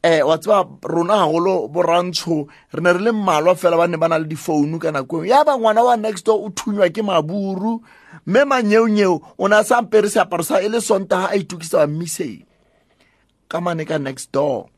eh 0.03 0.25
wa 0.25 0.39
tseba 0.39 0.65
rona 0.83 1.21
gagolo 1.21 1.69
borantsho 1.69 2.49
re 2.73 2.81
ne 2.81 2.93
re 2.93 3.01
le 3.05 3.13
mmalwa 3.13 3.53
fela 3.55 3.77
ba 3.77 3.87
ne 3.87 4.01
ba 4.01 4.09
na 4.09 4.17
le 4.17 4.25
difounu 4.25 4.81
ka 4.81 4.89
nako 4.91 5.21
eo. 5.21 5.25
Ya 5.29 5.45
ba 5.45 5.59
ngwana 5.61 5.85
wa 5.85 5.97
next 6.01 6.25
door 6.25 6.41
o 6.41 6.49
thunywa 6.49 6.89
ke 6.89 7.05
maburu 7.05 7.85
mme 8.25 8.45
manyeonyeo 8.49 9.21
o 9.37 9.49
ne 9.49 9.57
a 9.61 9.65
sa 9.65 9.83
mpere 9.83 10.09
seaparo 10.09 10.41
sa 10.43 10.65
e 10.65 10.69
le 10.69 10.81
sontaga 10.81 11.29
a 11.29 11.37
itukisa 11.37 11.85
wa 11.85 11.87
mmiseng 11.87 12.49
ka 13.51 13.59
mane 13.61 13.83
ka 13.85 13.99
next 13.99 14.31
door. 14.31 14.71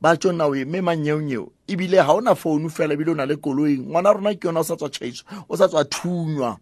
Ba 0.00 0.12
tso 0.16 0.32
nawe 0.32 0.64
mme 0.64 0.80
manyeonyeo 0.84 1.48
ebile 1.64 1.96
ga 1.96 2.12
o 2.12 2.20
na 2.20 2.36
founu 2.36 2.68
fela 2.68 2.92
ebile 2.92 3.10
o 3.10 3.14
na 3.16 3.24
le 3.24 3.40
koloi 3.40 3.80
ngwana 3.80 4.12
rona 4.12 4.36
ke 4.36 4.44
yona 4.44 4.60
o 4.60 4.68
sa 4.68 4.76
tswa 4.76 4.92
tšhaiso 4.92 5.24
o 5.48 5.56
sa 5.56 5.68
tswa 5.68 5.88
thunywa. 5.88 6.60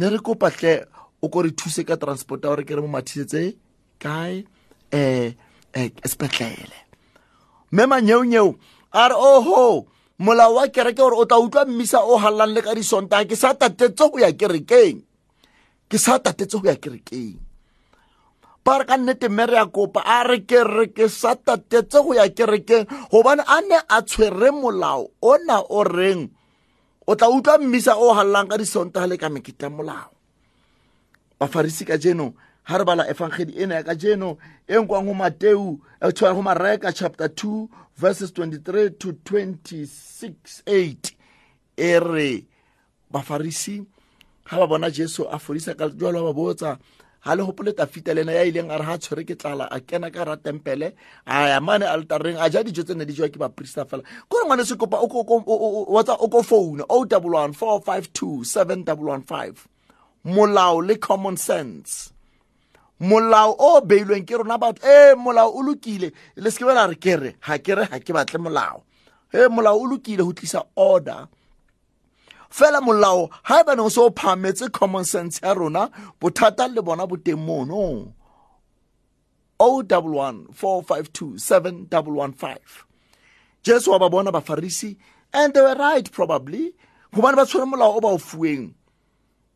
Ne 0.00 0.08
re 0.08 0.18
kopa 0.24 0.48
tle 0.50 0.88
o 1.20 1.28
ko 1.28 1.44
re 1.44 1.52
thuse 1.52 1.84
ka 1.84 2.00
transport 2.00 2.40
ya 2.40 2.48
gore 2.48 2.64
ke 2.64 2.72
re 2.72 2.80
mo 2.80 2.88
mathisetse 2.88 3.52
kae? 4.00 4.48
Um 4.96 5.36
sepetlele. 6.08 6.78
Mme 7.72 7.84
manyeonyeo 7.86 8.56
a 8.96 9.08
re 9.12 9.14
oho 9.14 9.84
molao 10.18 10.56
wa 10.56 10.64
kereke 10.72 11.04
gore 11.04 11.20
o 11.20 11.28
tla 11.28 11.36
utlwa 11.36 11.68
mmisa 11.68 12.00
o 12.00 12.16
galelang 12.16 12.56
le 12.56 12.64
ka 12.64 12.72
disontaga 12.72 13.28
ke 13.28 13.36
sa 13.36 13.52
tatetse 13.52 14.08
go 14.08 14.16
ya 14.16 14.32
kerekeng. 14.32 15.04
Ke 15.84 16.00
sa 16.00 16.16
tatetse 16.16 16.56
go 16.56 16.64
ya 16.64 16.80
kerekeng 16.80 17.47
ba 18.68 18.78
re 18.78 18.84
ka 18.84 18.96
nnete 19.00 19.28
mme 19.32 19.46
re 19.48 19.56
ya 19.56 19.66
kopa 19.66 20.04
a 20.04 20.28
re 20.28 20.44
ke 20.44 20.60
re 20.60 20.86
ke 20.92 21.08
sa 21.08 21.32
tatetse 21.32 22.04
go 22.04 22.12
ya 22.12 22.28
kerekeng 22.28 22.84
gobane 23.08 23.40
a 23.40 23.64
ne 23.64 23.80
a 23.88 23.98
tshwere 24.04 24.52
molao 24.52 25.08
ona 25.24 25.64
o 25.72 25.80
reng 25.88 26.28
o 27.08 27.16
tla 27.16 27.32
utlwa 27.32 27.56
mmisa 27.64 27.96
o 27.96 28.12
galelang 28.12 28.44
ka 28.52 28.60
disontaga 28.60 29.08
le 29.08 29.16
ka 29.16 29.32
meketa 29.32 29.72
molao. 29.72 30.12
Bafarisi 31.40 31.88
ka 31.88 31.96
jeno 31.96 32.36
ha 32.68 32.76
re 32.76 32.84
bala 32.84 33.08
efangedi 33.08 33.56
ena 33.56 33.80
ya 33.80 33.88
ka 33.88 33.94
jeno 33.96 34.36
e 34.68 34.76
nkwang 34.76 35.08
go 35.08 35.14
mateu 35.16 35.80
eh, 36.04 36.12
go 36.12 36.42
mareka 36.44 36.92
chapter 36.92 37.32
2 37.32 37.68
verses 37.96 38.28
23 38.36 39.00
to 39.00 39.16
26 39.24 40.68
8 40.68 41.16
e 41.72 41.92
re 42.04 42.44
bafarisi 43.08 43.80
ga 44.44 44.60
ba 44.60 44.66
bona 44.68 44.92
jesu 44.92 45.24
a 45.24 45.38
fodisa 45.40 45.72
ka 45.72 45.88
jalo 45.88 46.28
ba 46.28 46.32
botsa 46.36 46.76
ga 47.24 47.34
le 47.34 47.42
gopole 47.44 47.72
tafita 47.72 48.14
le 48.14 48.22
ena 48.22 48.32
ya 48.32 48.44
ileng 48.44 48.70
a 48.70 48.78
re 48.78 48.84
ga 48.86 48.98
tshwere 48.98 49.24
ke 49.26 49.34
tlala 49.34 49.68
a 49.70 49.80
kena 49.80 50.10
ka 50.10 50.24
ra 50.24 50.36
tempele 50.36 50.92
a 51.26 51.48
ya 51.48 51.60
mane 51.60 51.82
altareng 51.84 52.38
a 52.38 52.48
ja 52.50 52.62
dijo 52.62 52.84
tse 52.84 52.94
ne 52.94 53.04
di 53.04 53.12
jewa 53.12 53.28
ke 53.28 53.38
baporista 53.38 53.84
fela. 53.84 54.02
Kore 54.28 54.44
ngwane 54.46 54.64
se 54.64 54.76
kopa 54.76 54.96
o 55.02 55.08
ko- 55.08 56.42
founa 56.42 56.84
o 56.88 57.04
double 57.04 57.34
one 57.34 57.52
four 57.52 57.80
five 57.82 58.12
two 58.12 58.44
seven 58.44 58.84
double 58.84 59.06
one 59.10 59.22
five. 59.22 59.66
Molao 60.24 60.80
le 60.86 60.96
common 60.96 61.36
sense. 61.36 62.12
Molao 63.00 63.54
o 63.58 63.80
beilweng 63.80 64.26
ke 64.26 64.34
rona 64.38 64.58
batho 64.58 64.82
e 64.82 65.14
molao 65.14 65.54
o 65.54 65.62
lokile. 65.62 66.12
Le 66.36 66.50
seke 66.50 66.66
bela 66.66 66.88
re 66.88 66.94
ke 66.96 67.16
re 67.16 67.34
ga 67.40 67.58
ke 67.58 67.74
re 67.76 67.86
ga 67.86 67.98
ke 67.98 68.12
batle 68.14 68.38
molao. 68.38 68.82
E 69.32 69.48
molao 69.48 69.78
o 69.78 69.86
lokile 69.86 70.22
go 70.24 70.32
tlisa 70.32 70.64
order 70.76 71.28
fela 72.50 72.80
molao 72.80 73.30
ga 73.46 73.60
e 73.60 73.64
baneng 73.64 73.90
se 73.90 74.00
o 74.00 74.10
phametse 74.10 74.72
common 74.72 75.04
sense 75.04 75.40
ya 75.42 75.54
rona 75.54 75.90
bothata 76.20 76.68
le 76.68 76.82
bona 76.82 77.06
bo 77.06 77.16
teng 77.16 77.38
mono. 77.38 78.14
O 79.60 79.82
double 79.82 80.12
one 80.12 80.46
four 80.52 80.82
five 80.82 81.12
two 81.12 81.36
seven 81.38 81.86
double 81.90 82.12
one 82.12 82.32
five. 82.32 82.86
Jesu 83.62 83.90
wa 83.90 83.98
ba 83.98 84.08
bona 84.08 84.32
bafarisi 84.32 84.96
and 85.32 85.52
they 85.52 85.60
were 85.60 85.74
right 85.74 86.10
probably 86.12 86.74
gobane 87.12 87.36
ba 87.36 87.44
tshwere 87.44 87.66
molao 87.66 87.96
o 87.96 88.00
ba 88.00 88.08
o 88.08 88.18
fueng. 88.18 88.74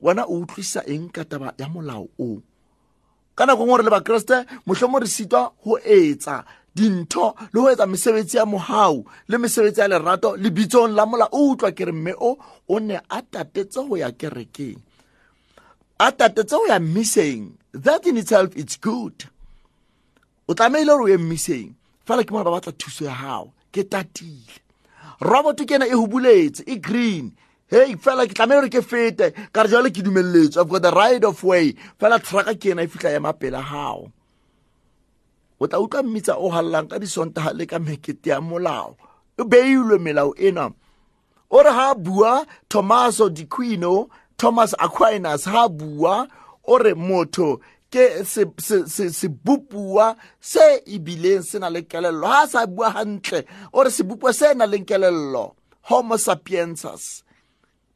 Wena 0.03 0.25
o 0.27 0.43
utlwisa 0.43 0.83
eng 0.89 1.09
ka 1.09 1.23
taba 1.25 1.55
ya 1.59 1.67
molao 1.69 2.09
o? 2.19 2.43
Ka 3.37 3.47
nako 3.47 3.67
ngwe 3.67 3.85
le 3.85 3.91
bakreste 3.91 4.45
mohlomong 4.67 5.01
re 5.01 5.07
sitwa 5.07 5.53
go 5.65 5.79
etsa 5.79 6.45
dintho 6.75 7.35
le 7.53 7.61
go 7.61 7.69
etsa 7.71 7.87
mesebetsi 7.87 8.37
ya 8.37 8.47
mogau 8.47 9.05
le 9.29 9.39
mesebetsi 9.39 9.81
ya 9.81 9.89
lerato 9.89 10.37
lebitsong 10.37 10.95
la 10.95 11.07
mola. 11.07 11.29
O 11.33 11.53
utlwa 11.53 11.73
ke 11.73 11.85
re 11.85 11.93
mme 11.93 12.15
o 12.19 12.37
o 12.69 12.79
ne 12.79 12.97
a 12.97 13.23
tatetse 13.23 13.89
go 13.89 13.97
ya 13.97 14.11
kerekeng. 14.11 14.81
A 16.01 16.13
tatetse 16.13 16.57
go 16.57 16.67
ya 16.67 16.79
mmiseng 16.79 17.53
that 17.73 18.07
in 18.07 18.17
itself 18.17 18.57
it's 18.57 18.77
good. 18.77 19.25
O 20.49 20.55
tlameile 20.55 20.87
gore 20.87 21.05
o 21.05 21.09
ye 21.09 21.17
mmiseng 21.17 21.75
fela 22.07 22.25
ke 22.25 22.33
mona 22.33 22.45
ba 22.45 22.57
batla 22.57 22.73
thuso 22.73 23.05
ya 23.05 23.15
gago 23.15 23.53
ke 23.73 23.85
tatile. 23.85 24.61
Robot 25.21 25.61
ke 25.69 25.77
ena 25.77 25.87
e 25.87 25.93
hubuletse 25.93 26.65
e 26.67 26.77
green. 26.77 27.37
Hey 27.69 27.97
fela 27.97 28.27
ke 28.27 28.33
tlameile 28.33 28.65
gore 28.65 28.73
ke 28.73 28.83
fete. 28.83 29.33
Ka 29.53 29.63
re 29.63 29.69
jale 29.69 29.93
ke 29.93 30.01
dumeletse 30.01 30.57
i've 30.57 30.69
got 30.69 30.83
the 30.83 30.91
right 30.91 31.25
of 31.25 31.45
way. 31.45 31.77
Fela 32.01 32.17
traka 32.19 32.57
ke 32.57 32.73
ena 32.73 32.83
e 32.83 32.89
fitlha 32.89 33.17
ema 33.17 33.33
pele 33.33 33.61
gago 33.61 34.11
o 35.63 35.67
tla 35.67 35.79
utlwa 35.81 36.03
mmitsa 36.03 36.35
o 36.37 36.51
galelang 36.51 36.89
ka 36.91 36.99
disontaga 36.99 37.53
le 37.59 37.65
ka 37.71 37.79
mekete 37.79 38.31
ya 38.31 38.41
molao. 38.41 38.97
E 39.39 39.43
beilwe 39.45 39.99
melao 39.99 40.35
ena. 40.35 40.71
O 41.51 41.63
re 41.63 41.71
ga 41.71 41.95
bua 41.95 42.47
thomaso 42.69 43.29
diquino 43.31 44.09
thomas 44.37 44.75
aquinas 44.79 45.47
ga 45.47 45.69
bua 45.69 46.27
o 46.65 46.79
re 46.79 46.95
motho 46.95 47.61
ke 47.93 48.25
sebopua 48.25 50.17
se, 50.41 50.83
ebileng 50.87 51.43
se 51.43 51.59
na 51.59 51.69
le 51.69 51.83
kelello. 51.83 52.27
Ga 52.27 52.47
sa 52.47 52.67
bua 52.67 52.91
gantle 52.91 53.45
o 53.73 53.85
re 53.85 53.91
sebopua 53.91 54.33
se 54.35 54.55
na 54.55 54.67
leng 54.67 54.85
kelello. 54.85 55.55
Homo 55.89 56.17
sapiensus 56.19 57.23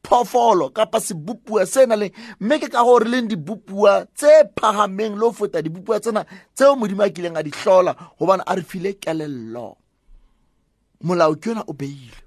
phoofolo 0.07 0.71
kapa 0.71 1.01
sebopua 1.01 1.67
se 1.67 1.87
na 1.87 1.97
leng 1.97 2.13
mme 2.41 2.59
ke 2.59 2.69
ka 2.71 2.85
gore 2.85 3.09
leng 3.11 3.29
dibopua 3.29 4.07
tse 4.15 4.47
phagameng 4.59 5.15
le 5.19 5.27
go 5.27 5.33
feta 5.33 5.63
dibopua 5.63 6.01
tsena 6.01 6.25
tseo 6.55 6.77
modimo 6.77 7.03
a 7.03 7.11
kileng 7.11 7.37
a 7.39 7.43
di 7.43 7.51
tlhola 7.51 7.93
gobane 8.19 8.43
a 8.47 8.55
re 8.55 8.63
file 8.63 8.93
kelello. 9.03 9.77
Molao 11.05 11.35
ke 11.37 11.51
yona 11.51 11.65
o 11.67 11.73
beile. 11.73 12.23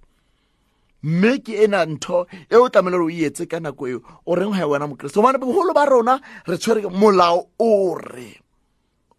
Mme 1.03 1.39
ke 1.39 1.63
ena 1.63 1.85
ntho 1.85 2.27
e 2.51 2.55
o 2.55 2.69
tlamehile 2.69 2.97
gore 2.99 3.07
o 3.07 3.25
etse 3.27 3.47
ka 3.47 3.59
nako 3.59 3.87
eo 3.87 3.99
o 4.25 4.35
reng 4.35 4.51
ga 4.51 4.67
wena 4.67 4.87
mokeresto 4.87 5.21
gobane 5.21 5.39
bogolo 5.39 5.73
ba 5.73 5.85
rona 5.85 6.19
re 6.47 6.57
tshwere 6.57 6.83
molao 6.91 7.47
o 7.57 7.95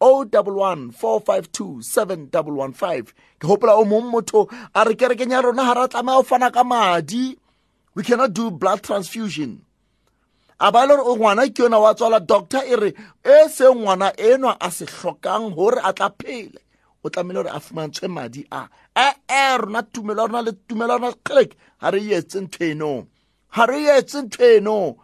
o 0.01 0.25
double 0.25 0.55
one 0.55 0.91
four 0.91 1.21
five 1.21 1.53
two 1.53 1.83
seven 1.83 2.29
double 2.31 2.55
one 2.57 2.73
five. 2.73 3.13
Ke 3.39 3.49
gopola 3.49 3.77
o 3.77 3.85
mong 3.85 4.13
motho 4.13 4.49
a 4.75 4.85
re 4.85 4.95
kerekeng 4.95 5.33
ya 5.33 5.41
rona 5.41 5.65
ga 5.65 5.75
re 5.75 5.83
a 5.85 5.89
tlameya 5.89 6.21
go 6.21 6.23
fana 6.23 6.53
ka 6.53 6.65
madi 6.65 7.37
we 7.95 8.03
cannot 8.03 8.33
do 8.33 8.51
blood 8.51 8.83
transfusion. 8.83 9.63
A 10.61 10.71
ba 10.71 10.87
le 10.87 10.97
gore 10.97 11.09
o 11.09 11.17
ngwana 11.17 11.49
ke 11.49 11.63
yona 11.63 11.81
wa 11.81 11.95
tswala 11.95 12.21
doctor 12.21 12.63
e 12.67 12.77
re 12.77 12.95
e 13.25 13.49
se 13.49 13.65
ngwana 13.65 14.13
enwa 14.17 14.57
a 14.61 14.71
se 14.71 14.85
tlhokang 14.87 15.55
gore 15.55 15.81
a 15.83 15.93
tla 15.93 16.11
phele. 16.11 16.61
O 17.03 17.09
tlamehile 17.09 17.43
gore 17.43 17.51
a 17.51 17.61
fumantshwe 17.61 18.09
madi 18.09 18.47
a. 18.53 18.69
Rona 19.59 19.83
tumelo 19.83 20.27
rona 20.27 20.43
le 20.43 20.53
tumelo 20.69 20.99
rona 20.99 21.13
click 21.25 21.57
ga 21.81 21.91
re 21.91 22.01
etse 22.13 22.41
ntho 22.41 22.65
eno. 22.65 23.07
Ga 23.57 23.67
re 23.67 23.87
etse 23.97 24.23
ntho 24.23 24.45
eno. 24.45 24.97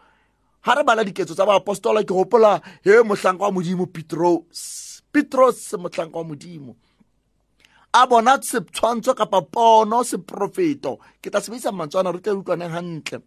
Ga 0.65 0.75
re 0.75 0.85
bala 0.85 1.05
diketso 1.05 1.35
tsa 1.35 1.47
baapostola 1.47 2.05
ke 2.05 2.13
gopola 2.13 2.61
he 2.85 3.03
mohlanka 3.03 3.45
wa 3.49 3.51
modimo 3.51 3.87
petros 3.87 5.01
petros 5.13 5.73
mohlanka 5.73 6.19
wa 6.19 6.25
modimo 6.25 6.77
a 7.97 8.07
bona 8.07 8.37
setshwantsho 8.43 9.15
kapa 9.17 9.41
pono 9.41 10.05
seprofeto 10.05 10.99
ke 11.23 11.31
tla 11.31 11.41
sebedisa 11.41 11.73
matswana 11.73 12.13
re 12.13 12.21
tle 12.21 12.37
utlwaneng 12.37 12.69
gantle 12.69 13.21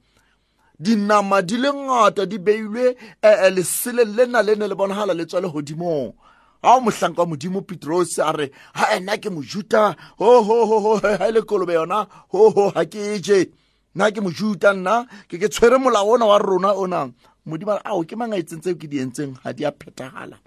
dinama 0.79 1.41
di 1.41 1.57
le 1.57 1.73
ngata 1.73 2.25
di 2.29 2.37
beilwe 2.37 2.93
um 3.23 3.49
lesele 3.55 4.05
lena 4.05 4.43
le 4.45 4.53
ne 4.55 4.67
le 4.67 4.75
bonagala 4.75 5.13
le 5.17 5.25
tswa 5.25 5.41
le 5.41 5.49
godimong 5.49 6.13
ga 6.61 6.75
o 6.77 6.81
mohlanka 6.81 7.21
wa 7.21 7.27
modimo 7.33 7.61
petros 7.65 8.19
a 8.19 8.31
re 8.31 8.51
ga 8.75 8.93
ena 8.95 9.17
ke 9.17 9.29
mojuta. 9.29 9.95
Hohoho 10.19 11.01
ga 11.01 11.27
e 11.27 11.31
le 11.31 11.41
kolobe 11.41 11.73
yona. 11.73 12.05
Hoho 12.29 12.71
ga 12.71 12.85
ke 12.85 13.17
je. 13.23 13.49
Nna 13.95 14.11
ke 14.11 14.21
mojuta 14.21 14.73
nna? 14.73 15.07
Ke 15.27 15.39
ke 15.39 15.49
tshwere 15.49 15.79
molao 15.79 16.13
ona 16.13 16.25
wa 16.25 16.37
rona 16.37 16.73
ona. 16.75 17.09
Modimo 17.47 17.79
ao 17.81 18.03
ke 18.03 18.15
mangaetseng 18.15 18.61
tseo 18.61 18.75
ke 18.75 18.85
di 18.91 18.99
entseng? 18.99 19.33
Ga 19.41 19.53
di 19.53 19.65
a 19.65 19.71
phethagala 19.71 20.37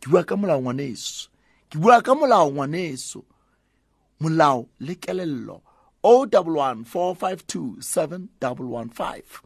ke 0.00 0.06
bua 0.08 0.24
ka 0.24 0.36
molao 0.38 0.62
ngwaneso. 0.62 1.28
Ke 1.68 1.76
bua 1.76 2.00
ka 2.00 2.14
molao 2.14 2.48
ngwaneso 2.54 3.26
molao 4.20 4.68
le 4.80 4.94
kelello 4.94 5.62
o 6.02 6.26
double 6.26 6.54
one 6.54 6.84
four 6.84 7.14
five 7.14 7.46
two 7.46 7.76
seven 7.80 8.28
double 8.40 8.66
one 8.66 8.88
five. 8.88 9.42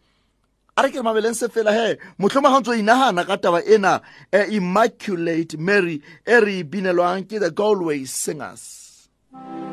A 0.77 0.83
re 0.83 0.91
ke 0.91 0.97
re 0.97 1.03
mabeleng 1.03 1.35
se 1.35 1.49
fela 1.49 1.73
he 1.73 1.97
motlhoma 2.19 2.53
ga 2.53 2.61
ntse 2.61 2.69
o 2.69 2.79
inagana 2.81 3.27
ka 3.27 3.37
taba 3.37 3.61
ena 3.67 4.01
uh, 4.33 4.47
immaculate 4.49 5.59
mary 5.59 6.01
e 6.27 6.41
re 6.41 6.63
binelwang 6.65 7.29
ke 7.29 7.41
the 7.41 7.51
galway 7.51 8.05
singers. 8.05 9.09
Ave, 9.35 9.41
Ave, 9.41 9.72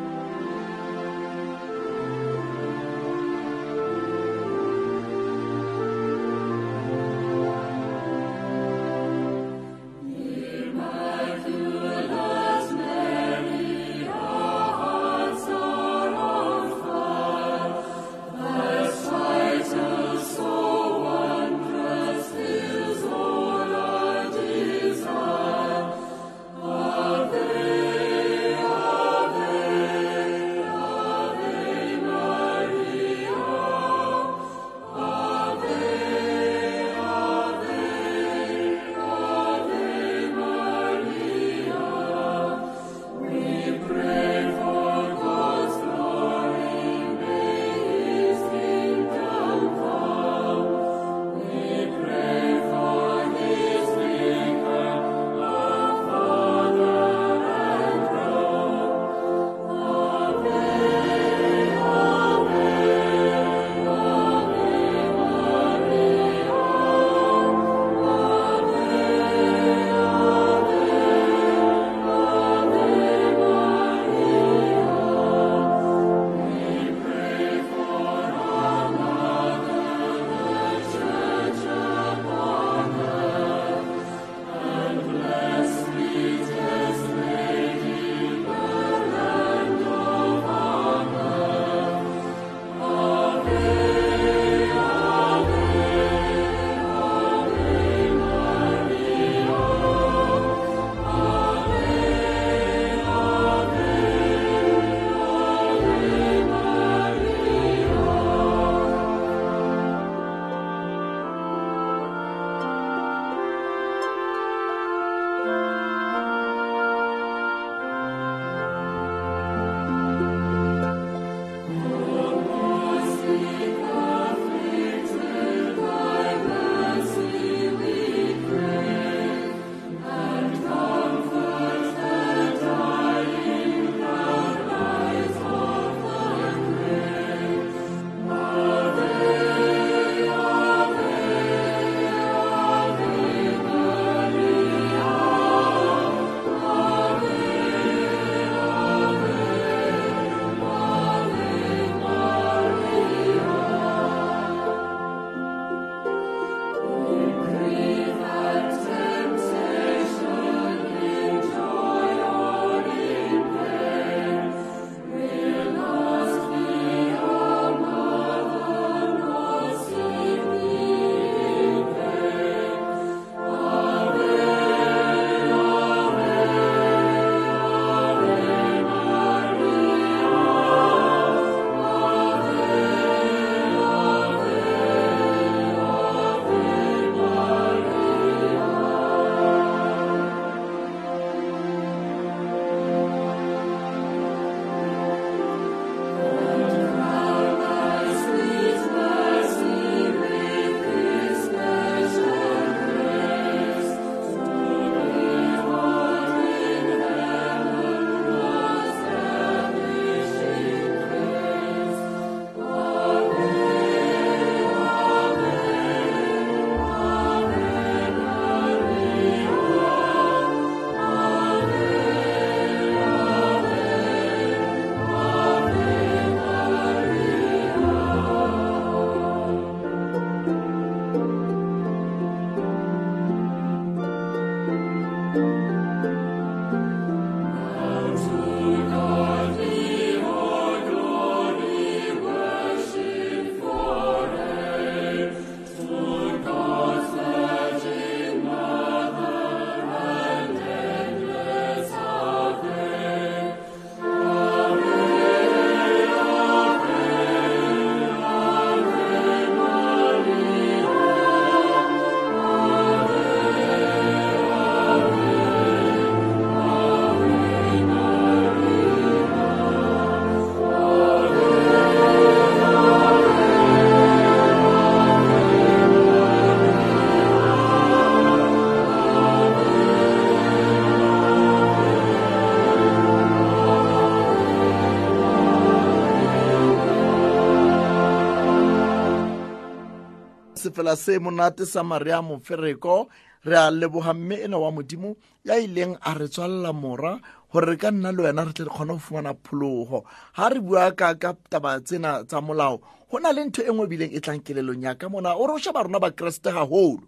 Fela 290.80 290.96
se 290.96 291.20
monate 291.20 291.66
sa 291.66 291.84
maria 291.84 292.22
mofereko 292.22 293.10
re 293.44 293.58
a 293.58 293.70
leboga 293.70 294.14
mme 294.14 294.36
ena 294.46 294.58
wa 294.58 294.72
modimo 294.72 295.18
ya 295.44 295.60
ileng 295.60 295.98
a 296.02 296.14
re 296.14 296.28
tswalela 296.28 296.72
mora 296.74 297.20
gore 297.52 297.66
re 297.66 297.76
ka 297.76 297.92
nna 297.92 298.12
le 298.16 298.24
wena 298.24 298.46
re 298.48 298.54
tle 298.54 298.66
re 298.66 298.72
kgone 298.72 298.96
go 298.96 299.00
fumana 299.00 299.34
phologo 299.36 300.06
ga 300.36 300.50
re 300.50 300.60
bua 300.62 300.92
ka 300.96 301.16
ka 301.20 301.36
taba 301.50 301.82
tsena 301.84 302.24
tsa 302.24 302.40
molao 302.40 302.80
go 303.12 303.20
na 303.20 303.36
le 303.36 303.44
ntho 303.44 303.60
e 303.60 303.68
nngwe 303.68 303.88
bileng 303.92 304.16
e 304.16 304.20
tlang 304.24 304.40
kelelong 304.40 304.84
yaka 304.88 305.10
mona 305.12 305.36
ore 305.36 305.54
o 305.54 305.60
sheba 305.60 305.84
rona 305.84 306.00
bakeresete 306.00 306.56
gagolo 306.56 307.04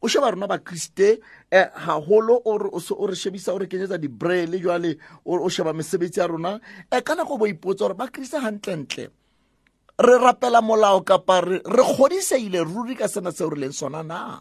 o 0.00 0.08
sheba 0.08 0.30
rona 0.30 0.48
bakriste 0.48 1.20
um 1.52 1.68
gagolo 1.84 2.40
ore 2.48 2.72
o 2.72 2.80
o 2.80 3.06
re 3.06 3.14
shebisa 3.14 3.52
o 3.52 3.58
re 3.60 3.68
kenyetsa 3.68 4.00
dibraele 4.00 4.56
jwale 4.56 4.96
o 5.24 5.36
o 5.36 5.48
sheba 5.48 5.76
mesebetsi 5.76 6.20
ya 6.20 6.26
rona. 6.26 6.60
Um 6.88 7.00
ka 7.04 7.14
nako 7.14 7.36
bo 7.36 7.44
ipotsa 7.44 7.84
gore 7.84 7.94
bakriste 7.94 8.40
gantlentle 8.40 9.19
re 10.00 10.18
rapela 10.18 10.60
molao 10.60 11.04
kapa 11.04 11.40
re 11.40 11.60
kgodiseile 11.60 12.64
ruri 12.64 12.96
ka 12.96 13.08
sena 13.08 13.32
seo 13.32 13.50
re 13.50 13.60
leng 13.60 13.72
sona 13.72 14.02
na? 14.02 14.40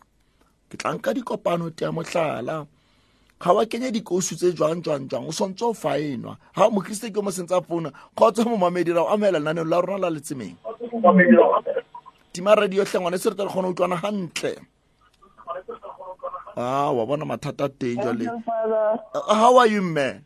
Ke 0.70 0.78
tlanka 0.78 1.14
dikopano 1.14 1.70
tea 1.76 1.92
motlhala 1.92 2.66
ga 3.40 3.54
wa 3.54 3.66
kenya 3.66 3.92
dikousu 3.92 4.36
tse 4.36 4.52
jwang 4.56 4.82
jwang 4.84 5.08
jwang 5.08 5.28
o 5.28 5.32
swantse 5.32 5.64
o 5.66 5.74
faenwa. 5.74 6.38
Ga 6.56 6.70
mokriste 6.70 7.12
ke 7.12 7.22
mo 7.22 7.32
sentse 7.32 7.56
a 7.56 7.62
founa 7.62 7.92
kgotsa 8.16 8.44
momamedi 8.48 8.96
ra 8.96 9.04
o 9.04 9.10
amela 9.12 9.40
lenaneo 9.40 9.68
la 9.68 9.82
rona 9.82 10.08
la 10.08 10.16
letsemeng. 10.16 10.56
Tima 12.32 12.56
radio 12.56 12.84
hle 12.84 13.00
ngwane 13.00 13.18
se 13.18 13.30
re 13.30 13.36
tle 13.36 13.46
re 13.46 13.52
kgone 13.52 13.68
go 13.68 13.74
utlwana 13.74 14.02
gantle 14.02 14.56
a 16.56 16.92
wa 16.92 17.06
bona 17.06 17.26
mathata 17.26 17.70
teng 17.70 18.00
jwale. 18.04 18.28
Father, 18.44 19.00
how 19.28 19.58
are 19.58 19.68
you 19.68 19.82
mme 19.82 20.22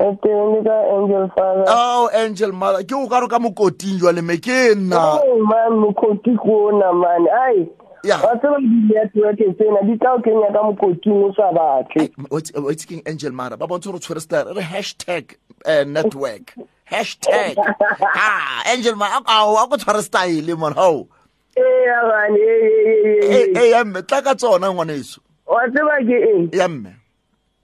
e 0.00 0.08
teng 0.22 0.48
le 0.54 0.60
ka 0.64 0.76
angel 0.96 1.26
father. 1.34 1.64
Oh 1.68 2.10
angel 2.12 2.52
mother 2.52 2.82
ke 2.84 2.94
o 2.96 3.06
ka 3.08 3.20
re 3.20 3.28
ka 3.28 3.38
mokoting 3.38 4.00
jwale 4.00 4.24
me 4.24 4.36
ke 4.38 4.74
nna. 4.74 4.96
Oh, 4.96 5.36
man 5.44 5.76
mokoti 5.82 6.36
ko 6.40 6.72
ona 6.72 6.92
man. 6.92 7.28
Ai 7.28 7.68
ya. 8.04 8.16
wa 8.24 8.34
tseba 8.40 8.56
di-network 8.60 9.40
tsena 9.56 9.80
di 9.84 9.96
tla 10.00 10.14
o 10.16 10.22
kenya 10.24 10.48
ka 10.52 10.62
mokoting 10.64 11.20
o 11.24 11.32
sa 11.36 11.52
batle. 11.52 12.08
What's 12.28 12.84
king 12.84 13.02
angel 13.06 13.32
mother? 13.32 13.56
Ba 13.56 13.66
bontshe 13.66 13.92
gore 13.92 13.96
o 13.96 14.00
tshwere 14.00 14.20
star 14.20 14.46
re 14.54 14.62
hashtag 14.62 15.36
uh, 15.66 15.84
network. 15.84 16.54
Hashtag. 16.88 17.60
Ha 18.00 18.62
angel 18.72 18.96
mother 18.96 19.20
ao 19.26 19.56
a 19.56 19.68
ko 19.68 19.76
tshware 19.76 20.02
style 20.02 20.56
mon 20.56 20.72
hao. 20.72 21.08
Ee 21.56 21.92
man 22.08 22.36
e 22.40 23.52
e 23.52 23.70
ya 23.70 23.84
mme 23.84 24.02
tla 24.02 24.22
ka 24.22 24.34
tsona 24.34 24.72
ngwaneso. 24.72 25.20
Wa 25.46 25.68
tseba 25.68 26.00
ke 26.08 26.16
eng? 26.32 26.48
Ya 26.52 26.68
mme. 26.68 26.96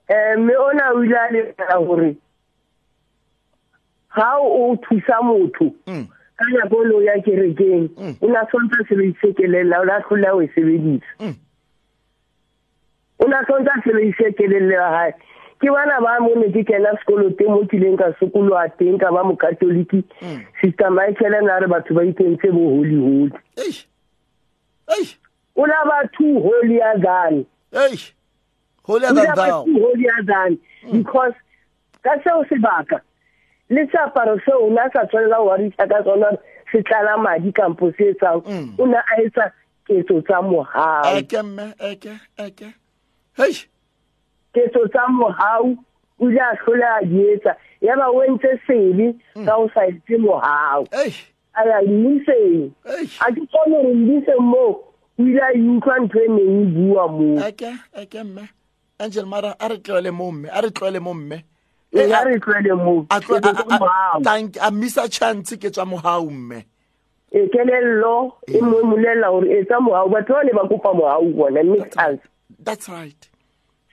Um 0.09 0.45
mme 0.45 0.53
ona 0.55 0.93
o 0.93 1.03
ile 1.03 1.17
a 1.17 1.27
lebala 1.33 1.85
gore 1.87 2.15
ga 4.17 4.29
o 4.41 4.75
thusa 4.85 5.21
motho 5.23 5.69
Mm. 5.87 6.05
ka 6.37 6.45
nako 6.53 6.83
le 6.89 6.93
o 6.95 7.01
ya 7.01 7.15
kerekeng 7.25 7.89
Mm. 7.97 8.15
o 8.21 8.27
na 8.33 8.43
tshwantse 8.45 8.75
a 8.81 8.83
sebedise 8.89 9.33
kelello 9.37 9.81
o 9.81 9.85
la 9.85 9.99
tlhola 10.01 10.35
o 10.35 10.41
e 10.41 10.47
sebedisa. 10.55 11.13
Mm. 11.19 11.35
o 13.19 13.27
na 13.27 13.43
tshwantse 13.43 13.69
a 13.75 13.81
sebedise 13.85 14.31
kelello 14.37 14.71
ya 14.73 14.89
gae 14.95 15.13
ke 15.61 15.71
bana 15.73 15.97
ba 16.05 16.19
mo 16.21 16.35
ne 16.37 16.51
ke 16.53 16.61
kena 16.69 16.91
sekolo 17.01 17.29
teng 17.37 17.49
mo 17.49 17.63
kileng 17.65 17.97
ka 17.97 18.11
sokoloa 18.19 18.67
teng 18.77 18.99
ka 19.01 19.09
ba 19.11 19.23
mokatoliki 19.25 20.03
Mm. 20.21 20.41
sister 20.61 20.91
michael 20.91 21.33
na 21.45 21.57
re 21.59 21.67
batho 21.67 21.93
ba 21.97 22.05
ikentse 22.05 22.51
bo 22.53 22.61
holy 22.77 22.97
holy 23.01 23.31
ei! 23.57 23.73
Ei! 24.93 25.05
O 25.57 25.65
la 25.65 25.81
ba 25.89 26.05
two 26.13 26.39
holier 26.45 26.93
than 27.01 27.45
ei! 27.73 27.97
Holier 28.85 29.09
o 29.11 29.13
than 29.15 29.25
la 29.25 29.35
ba 29.35 29.47
thou 29.49 29.65
two 29.65 29.79
holier 29.81 30.21
than 30.29 30.57
because 30.93 31.33
ka 32.05 32.13
seo 32.23 32.45
sebaka 32.53 33.01
le 33.69 33.87
seaparo 33.91 34.39
seo 34.45 34.65
o 34.65 34.69
ne 34.69 34.79
a 34.81 34.89
sa 34.93 35.05
tshwanela 35.05 35.39
wa 35.43 35.57
riša 35.57 35.87
ka 35.89 36.03
sona 36.03 36.29
se 36.71 36.81
tlala 36.83 37.17
madi 37.17 37.51
kampo 37.51 37.91
se 37.97 38.09
etsang 38.13 38.41
Mm. 38.47 38.75
o 38.79 38.85
ne 38.85 38.97
a 38.97 39.21
etsa 39.21 39.51
ketso 39.87 40.21
tsa 40.21 40.41
mogau 40.41 41.17
eke 41.17 41.41
mme 41.43 41.73
eke 41.79 42.13
eke. 42.37 42.67
Hei! 43.37 43.53
Ketso 44.53 44.87
tsa 44.87 45.07
mogau 45.09 45.75
o 46.19 46.29
ile 46.29 46.39
a 46.41 46.55
tlhole 46.55 46.83
a 46.83 47.05
di 47.05 47.19
etsa. 47.33 47.55
Ya 47.81 47.95
ba 47.95 48.09
o 48.11 48.23
entse 48.23 48.57
sebe 48.67 49.13
ka 49.45 49.55
go 49.57 49.69
sa 49.73 49.85
etse 49.87 50.17
mogau 50.17 50.87
ei 50.91 51.13
a 51.53 51.61
ya 51.67 51.81
mmiseng 51.81 52.71
ei 52.85 53.05
a 53.21 53.27
ke 53.35 53.41
kgone 53.47 53.75
gore 53.83 53.93
mmiseng 53.93 54.41
moo 54.41 54.71
o 55.19 55.23
ile 55.23 55.41
a 55.43 55.51
utlwa 55.53 55.99
ntho 56.03 56.19
e 56.23 56.27
neng 56.27 56.61
e 56.61 56.65
bua 56.75 57.07
moo. 57.07 57.39
Eke 57.47 57.71
eke 57.95 58.23
mme. 58.23 58.47
Angel 58.99 59.25
mara 59.25 59.55
a 59.59 59.67
re 59.69 59.77
tloele 59.77 60.11
mo 60.11 60.31
mme 60.31 60.49
a 60.49 60.61
re 60.61 60.69
tloele 60.71 60.99
mo 60.99 61.13
mme. 61.13 61.43
E 61.93 62.07
ya 62.09 62.23
re 62.23 62.39
tlwele 62.39 62.73
moo 62.75 63.05
a 63.09 63.19
tlo- 63.19 63.39
ketso 63.39 63.49
a- 63.49 63.53
tsa 63.53 63.63
a- 63.63 63.75
a- 63.75 63.79
mogau 63.79 64.23
thank- 64.23 64.57
a 64.61 64.71
misa 64.71 65.09
chance 65.09 65.55
ke 65.57 65.69
tswa 65.71 65.85
mogau 65.85 66.29
mme. 66.31 66.65
E 67.31 67.47
kelello 67.49 68.33
e 68.47 68.61
mo 68.61 68.81
molela 68.83 69.29
gore 69.31 69.47
etsa 69.59 69.79
mogau 69.79 70.09
batho 70.09 70.33
ba 70.33 70.43
ne 70.43 70.51
ba 70.53 70.67
kopa 70.67 70.93
mogau 70.93 71.33
bona 71.35 71.63
mme 71.63 71.89
chance 71.93 72.21
that's 72.59 72.87
right. 72.89 73.29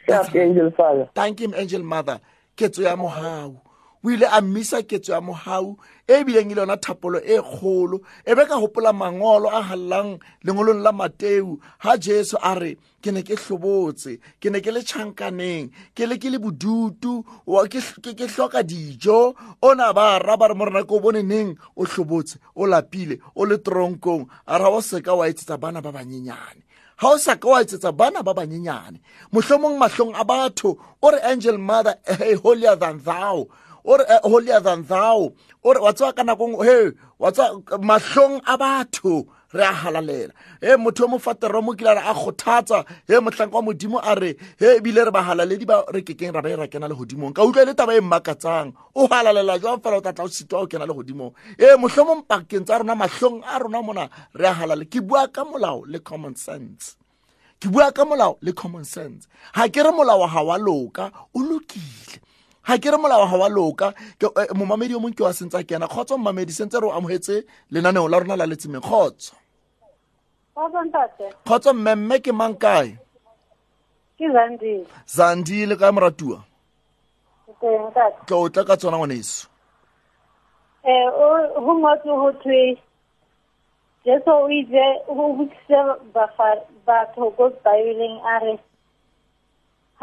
Sharp 0.06 0.34
angel 0.34 0.70
father. 0.76 1.08
Thank 1.14 1.40
him 1.40 1.54
angel 1.56 1.82
mother. 1.82 2.20
Ketso 2.56 2.82
ya 2.82 2.94
mogau 2.96 3.56
o 4.04 4.10
ile 4.10 4.26
a 4.28 4.40
mmisa 4.40 4.82
ketso 4.82 5.12
ya 5.12 5.20
mogau 5.20 5.76
e 6.06 6.24
bileng 6.24 6.50
e 6.52 6.54
le 6.54 6.60
yona 6.60 6.76
thapolo 6.76 7.18
e 7.24 7.40
kgolo. 7.40 8.00
E 8.26 8.34
be 8.34 8.44
ka 8.46 8.60
gopola 8.60 8.92
mangolo 8.92 9.48
a 9.48 9.62
galelang 9.64 10.20
lengolong 10.44 10.82
la 10.84 10.92
mateu. 10.92 11.58
Ga 11.82 11.96
jesu 11.96 12.36
a 12.42 12.54
re 12.54 12.76
ke 13.00 13.10
ne 13.12 13.22
ke 13.22 13.34
hlobotse 13.36 14.20
ke 14.40 14.50
ne 14.52 14.60
ke 14.60 14.70
le 14.70 14.80
tšhankaneng 14.84 15.70
ke 15.96 16.04
le 16.06 16.18
ke 16.20 16.28
le 16.28 16.38
bodutu 16.38 17.24
wa- 17.46 17.64
ke 17.68 17.80
ke- 18.04 18.12
ke 18.14 18.28
hloka 18.28 18.60
dijo. 18.62 19.34
O 19.62 19.74
na 19.74 19.92
ba 19.92 20.18
ra 20.20 20.36
ba 20.36 20.48
re 20.48 20.54
mo 20.54 20.64
rena 20.68 20.84
ke 20.84 20.92
o 20.92 21.00
bone 21.00 21.22
neng 21.24 21.56
o 21.76 21.84
hlobotse 21.88 22.36
o 22.54 22.66
lapile 22.68 23.18
o 23.34 23.44
le 23.48 23.56
toronkong 23.56 24.28
a 24.46 24.58
ra 24.58 24.68
o 24.68 24.80
seka 24.84 25.16
wa 25.16 25.24
etsetsa 25.28 25.56
bana 25.56 25.80
ba 25.80 25.92
banyenyane. 25.92 26.60
Ga 27.00 27.08
o 27.10 27.16
sa 27.18 27.34
ka 27.36 27.48
wa 27.48 27.58
etsetsa 27.64 27.90
bana 27.96 28.22
ba 28.22 28.34
banyenyane 28.36 29.00
mohlomong 29.32 29.80
mahlong 29.80 30.12
a 30.14 30.22
batho 30.24 30.76
o 31.02 31.10
re 31.10 31.18
angel 31.24 31.58
mother 31.58 31.96
hey, 32.06 32.34
holier 32.36 32.76
than 32.76 32.98
thou. 33.02 33.48
O 33.84 33.96
re 33.96 34.04
eh, 34.08 34.20
holier 34.24 34.60
than 34.60 34.82
thou. 34.82 35.32
O 35.62 35.72
re 35.72 35.80
wa 35.80 35.92
tseba 35.92 36.14
ka 36.16 36.22
nakong 36.22 36.64
he 36.64 36.92
wa 37.18 37.30
tseba 37.30 37.78
mahlong 37.78 38.40
a 38.46 38.58
batho 38.58 39.26
re 39.54 39.62
a 39.62 39.72
halalela. 39.72 40.32
He 40.60 40.76
motho 40.76 41.04
o 41.04 41.08
mofatero 41.08 41.62
mo 41.62 41.74
kile 41.74 41.96
a 41.96 42.14
kgothatsa 42.14 42.84
he 43.06 43.14
mohlanka 43.14 43.52
wa 43.52 43.62
modimo 43.62 44.00
a 44.02 44.14
re 44.14 44.36
he 44.58 44.80
ebile 44.80 45.04
re 45.04 45.10
bahalaledi 45.10 45.66
ba 45.66 45.84
re 45.92 46.02
kekeng 46.02 46.34
ra 46.34 46.42
ba 46.42 46.48
e 46.50 46.56
ra 46.56 46.66
kena 46.66 46.88
le 46.88 46.94
godimong 46.94 47.32
ka 47.34 47.42
utlwa 47.44 47.62
e 47.62 47.66
le 47.66 47.74
taba 47.74 47.94
e 47.94 48.00
mmakatsang 48.00 48.72
o 48.94 49.06
halalela 49.06 49.58
jwang 49.58 49.80
fela 49.80 49.98
o 49.98 50.00
tlatla 50.00 50.24
o 50.24 50.28
sitwa 50.28 50.62
o 50.62 50.66
kena 50.66 50.86
le 50.86 50.94
godimong 50.94 51.32
ee 51.58 51.76
mohlomong 51.76 52.26
pakeng 52.26 52.64
tsa 52.64 52.78
rona 52.78 52.94
mahlong 52.94 53.44
a 53.44 53.58
rona 53.58 53.82
mona 53.82 54.08
re 54.34 54.46
a 54.48 54.52
halale 54.52 54.84
ke 54.88 55.00
bua 55.00 55.28
ka 55.28 55.44
molao 55.44 55.84
le 55.86 56.00
common 56.00 56.34
sense. 56.34 56.96
Ke 57.60 57.68
bua 57.70 57.92
ka 57.92 58.04
molao 58.04 58.36
le 58.42 58.52
common 58.52 58.84
sense. 58.84 59.28
Ga 59.54 59.68
ke 59.68 59.80
re 59.84 59.92
molao 59.92 60.26
ga 60.26 60.42
wa 60.42 60.58
loka 60.58 61.12
o 61.34 61.40
lokile 61.40 62.23
ga 62.66 62.78
ke 62.78 62.88
re 62.90 62.96
molao 62.98 63.26
ga 63.30 63.36
wa 63.36 63.48
loka. 63.48 63.92
Ke- 64.18 64.32
eh, 64.40 64.48
momamedi 64.54 64.94
o 64.94 65.00
mongwe 65.00 65.16
ke 65.16 65.22
wa 65.24 65.32
sentse 65.32 65.54
a 65.58 65.64
kena 65.64 65.86
kgotsa 65.88 66.16
momamedi 66.16 66.52
sentse 66.52 66.80
re 66.80 66.86
o 66.88 66.92
amogetse 66.92 67.44
lenaneong 67.72 68.08
la 68.10 68.18
rona 68.18 68.36
la 68.36 68.46
letsemeng 68.46 68.80
kgotso. 68.82 69.34
Kgotso 70.54 70.80
ntate, 70.84 71.26
kgotso 71.44 71.72
mmemme 71.74 72.18
ke 72.22 72.32
mang 72.32 72.54
kae? 72.56 72.98
Ke 74.18 74.26
Zandile. 74.32 74.86
zandile 75.06 75.76
ka 75.76 75.92
moratuwa? 75.92 76.38
Ke 77.46 77.52
teng 77.60 77.90
ntate. 77.90 78.26
ke 78.26 78.34
o 78.34 78.48
tla 78.48 78.64
ka 78.64 78.76
tsona 78.76 78.96
ngwaneso. 78.96 79.48
Eh, 80.84 81.08
o 81.08 81.60
ho 81.64 81.72
ngotswe 81.80 82.12
ho 82.12 82.32
thwe 82.42 82.78
Jesu 84.04 84.28
o 84.30 84.48
ile 84.52 84.84
ho 85.08 85.32
botsitse 85.32 85.80
bafa- 86.14 86.60
batho 86.86 87.30
ko 87.36 87.48
Baebeleng 87.64 88.20
a 88.20 88.38
re 88.44 88.52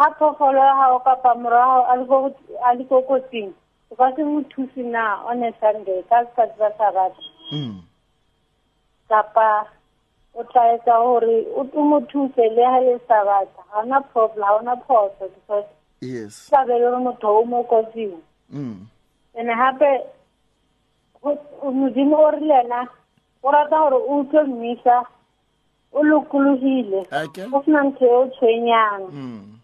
ha 0.01 0.09
phoofolo 0.17 0.57
ya 0.59 0.75
hao 0.75 0.99
kapa 0.99 1.35
moro 1.35 1.55
wa 1.57 1.65
hao 1.65 1.83
a 1.91 1.95
le 1.95 2.05
ko- 2.05 2.35
a 2.65 2.73
le 2.75 2.83
ko 2.89 3.01
kotsing 3.05 3.53
o 3.91 3.95
ka 3.95 4.09
se 4.15 4.23
mo 4.23 4.41
thuse 4.49 4.81
na 4.83 5.21
on 5.29 5.43
a 5.43 5.51
Sunday 5.61 6.01
ka 6.09 6.21
letsatsi 6.25 6.57
la 6.59 6.69
Sabata 6.77 7.21
Mm. 7.53 7.81
kapa 9.09 9.67
o 10.33 10.43
tla 10.43 10.63
etsa 10.73 10.95
hore 11.03 11.45
o 11.55 11.67
o 11.73 11.81
mo 11.83 11.99
thuse 12.09 12.43
le 12.55 12.63
ha 12.65 12.79
le 12.79 12.97
Sabata 13.07 13.61
ha 13.71 13.79
ona 13.83 14.01
problem 14.01 14.43
ha 14.47 14.55
ona 14.55 14.75
phoso 14.87 15.27
because 15.35 15.65
yes. 16.01 16.47
tla 16.49 16.65
be 16.65 16.73
e 16.75 16.79
le 16.79 16.85
hore 16.87 16.99
motho 17.03 17.27
o 17.39 17.45
mo 17.45 17.63
kotsing 17.63 18.15
Mm. 18.51 18.87
ene 19.35 19.53
gape 19.55 19.91
go- 21.21 21.71
modimo 21.71 22.17
o 22.17 22.31
rile 22.31 22.59
ena 22.63 22.87
o 23.43 23.51
rata 23.51 23.77
gore 23.77 23.95
o 23.95 24.19
utlwe 24.19 24.43
mmisa 24.43 25.03
o 25.93 26.03
lokologile 26.03 27.05
ake. 27.11 27.47
Go 27.51 27.61
sena 27.65 27.83
ntho 27.83 28.05
e 28.05 28.13
o 28.15 28.27
tshwenyang 28.27 29.07
Mm. 29.11 29.59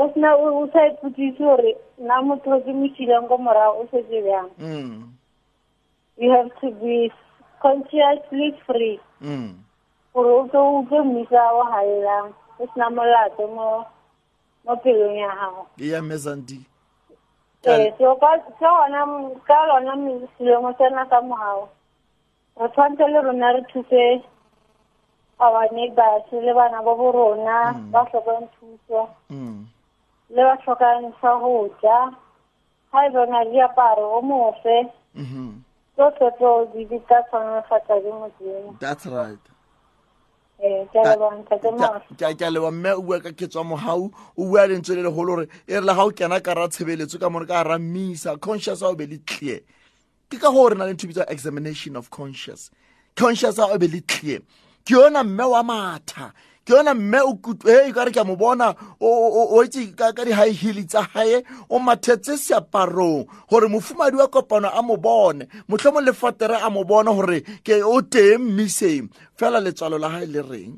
Go 0.00 0.08
sena 0.16 0.32
o 0.36 0.64
sa 0.72 0.86
iputsise 0.88 1.36
gore 1.38 1.76
nna 2.00 2.22
motho 2.24 2.56
o 2.56 2.60
ke 2.64 2.72
mo 2.72 2.88
sileng 2.96 3.28
ko 3.28 3.36
morago 3.36 3.84
o 3.84 3.88
setse 3.92 4.16
bjang 4.24 4.48
Mm. 4.58 5.12
you 6.16 6.30
have 6.32 6.48
to 6.60 6.70
be 6.80 7.12
consciously 7.60 8.56
free 8.66 8.96
Mm. 9.20 9.60
gore 10.14 10.30
o 10.32 10.48
tlo 10.48 10.80
utlwe 10.80 11.00
mmisa 11.04 11.52
o 11.52 11.64
galelang 11.68 12.32
o 12.58 12.64
sena 12.74 12.88
molato 12.90 13.44
mo 13.46 13.84
mo 14.64 14.72
pelong 14.80 15.16
ya 15.20 15.28
gago 15.36 15.66
ke 15.76 17.68
ya 17.70 17.76
ee 17.76 17.92
so 17.98 18.16
ka 18.16 18.30
ka 18.56 18.72
ka 19.44 19.58
lona 19.68 19.92
selemo 20.38 20.72
sena 20.80 21.04
sa 21.12 21.20
mogao 21.20 21.68
re 22.56 22.68
tshwanetse 22.72 23.04
le 23.12 23.20
rona 23.20 23.52
re 23.52 23.62
thuse 23.72 24.24
our 25.40 25.68
neighbors 25.72 26.24
le 26.32 26.52
bana 26.56 26.80
ba 26.84 26.92
bo 26.96 27.12
rona 27.12 27.72
ba 27.92 28.00
tlhokang 28.08 28.48
thuso 28.56 29.08
Mm. 29.30 29.64
Le 30.30 30.42
ba 30.42 30.56
tlhokang 30.62 31.12
sa 31.20 31.38
go 31.38 31.68
ja 31.82 32.10
ga 32.92 33.06
e 33.06 33.10
bona 33.10 33.44
diaparo 33.44 34.18
o 34.18 34.22
mofe. 34.22 34.90
Mhm. 35.14 35.62
tsotlhe 36.00 36.30
tseo 36.36 36.66
di 36.72 36.84
di 36.84 36.98
ka 37.08 37.22
tshwanefatsa 37.28 37.94
di 38.02 38.10
modimo. 38.10 38.78
That's 38.80 39.06
right. 39.06 39.44
Ke 40.60 41.00
a 41.00 41.16
ke 42.16 42.36
ke 42.36 42.46
leba 42.52 42.70
mme 42.70 42.92
o 42.96 43.02
bua 43.02 43.20
ka 43.20 43.30
ketswa 43.30 43.64
mogau 43.64 44.12
o 44.36 44.44
bua 44.44 44.66
lentswe 44.68 44.96
le 44.96 45.02
legolo 45.02 45.36
gore 45.36 45.48
e 45.66 45.74
re 45.74 45.80
le 45.80 45.94
ga 45.94 46.04
o 46.04 46.10
kena 46.10 46.40
ka 46.40 46.54
ra 46.54 46.68
tshebeletso 46.68 47.20
ka 47.20 47.28
more 47.28 47.46
ka 47.46 47.62
ra 47.62 47.78
mmisa 47.78 48.40
conscious 48.40 48.82
a 48.82 48.88
o 48.88 48.94
be 48.94 49.06
le 49.06 49.18
clear. 49.26 49.60
Ke 50.30 50.38
ka 50.40 50.50
go 50.50 50.68
re 50.68 50.76
na 50.76 50.84
le 50.84 50.94
ntho 50.94 51.08
bitsa 51.08 51.24
bitswa 51.24 51.32
examination 51.32 51.96
of 51.96 52.10
conscious. 52.10 52.70
Conscious 53.16 53.58
a 53.58 53.66
o 53.66 53.78
be 53.78 53.88
le 53.88 54.00
clear. 54.00 54.40
Ke 54.84 54.96
yona 54.96 55.24
mme 55.24 55.48
wa 55.48 55.62
matha 55.62 56.32
ke 56.70 56.76
yona 56.76 56.94
mme 56.94 57.18
e 57.66 57.92
ka 57.92 58.04
re 58.06 58.12
ke 58.14 58.20
a 58.20 58.24
mo 58.24 58.36
bona 58.38 58.70
o- 59.02 59.58
o 59.58 59.64
ka 59.98 60.12
ka 60.14 60.22
di-high 60.24 60.54
heel 60.54 60.78
tsa 60.86 61.02
gae 61.12 61.42
o 61.68 61.78
mathetse 61.82 62.38
seaparong 62.38 63.26
gore 63.50 63.66
mofumadi 63.66 64.16
wa 64.16 64.28
kopano 64.30 64.70
a 64.70 64.80
mo 64.82 64.96
bone 64.96 65.48
motlho 65.68 65.90
mo 65.92 66.00
lefatere 66.00 66.62
a 66.62 66.70
mo 66.70 66.84
bone 66.84 67.10
gore 67.10 67.40
ke 67.66 67.82
o 67.82 67.98
teng 68.02 68.38
mmiseng 68.38 69.10
fela 69.34 69.58
letswalo 69.58 69.98
la 69.98 70.08
gae 70.14 70.26
le 70.30 70.42
reng? 70.46 70.74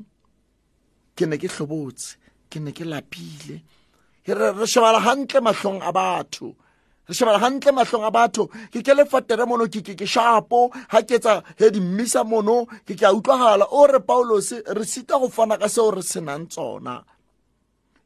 Ke 1.15 1.29
ne 1.29 1.37
ke 1.37 1.45
tlhobotse 1.47 2.17
ke 2.49 2.57
ne 2.59 2.71
ke 2.73 2.81
lapile 2.89 3.61
re 4.25 4.33
re 4.57 4.65
shebala 4.65 4.97
hantle 4.97 5.41
mahlong 5.45 5.77
a 5.85 5.91
batho 5.93 6.55
re 7.07 7.13
shebala 7.13 7.39
hantle 7.39 7.71
mahlong 7.71 8.07
a 8.07 8.11
batho. 8.11 8.47
Ke 8.71 8.83
ke 8.83 8.93
lefatere 8.95 9.47
mono 9.47 9.67
ke 9.67 9.81
ke 9.83 10.05
shapo. 10.05 10.71
Ha 10.89 11.01
ke 11.01 11.19
etsa 11.19 11.43
he 11.57 11.69
di 11.71 11.79
mmisa 11.79 12.23
mono 12.25 12.65
ke 12.85 12.95
ke 12.95 13.03
a 13.03 13.13
utlwagala 13.13 13.67
o 13.71 13.87
re 13.87 13.99
paulos 13.99 14.51
re 14.51 14.85
sita 14.85 15.19
go 15.19 15.27
fana 15.27 15.59
ka 15.59 15.67
seo 15.67 15.91
re 15.91 16.01
senang 16.01 16.47
tsona. 16.47 17.03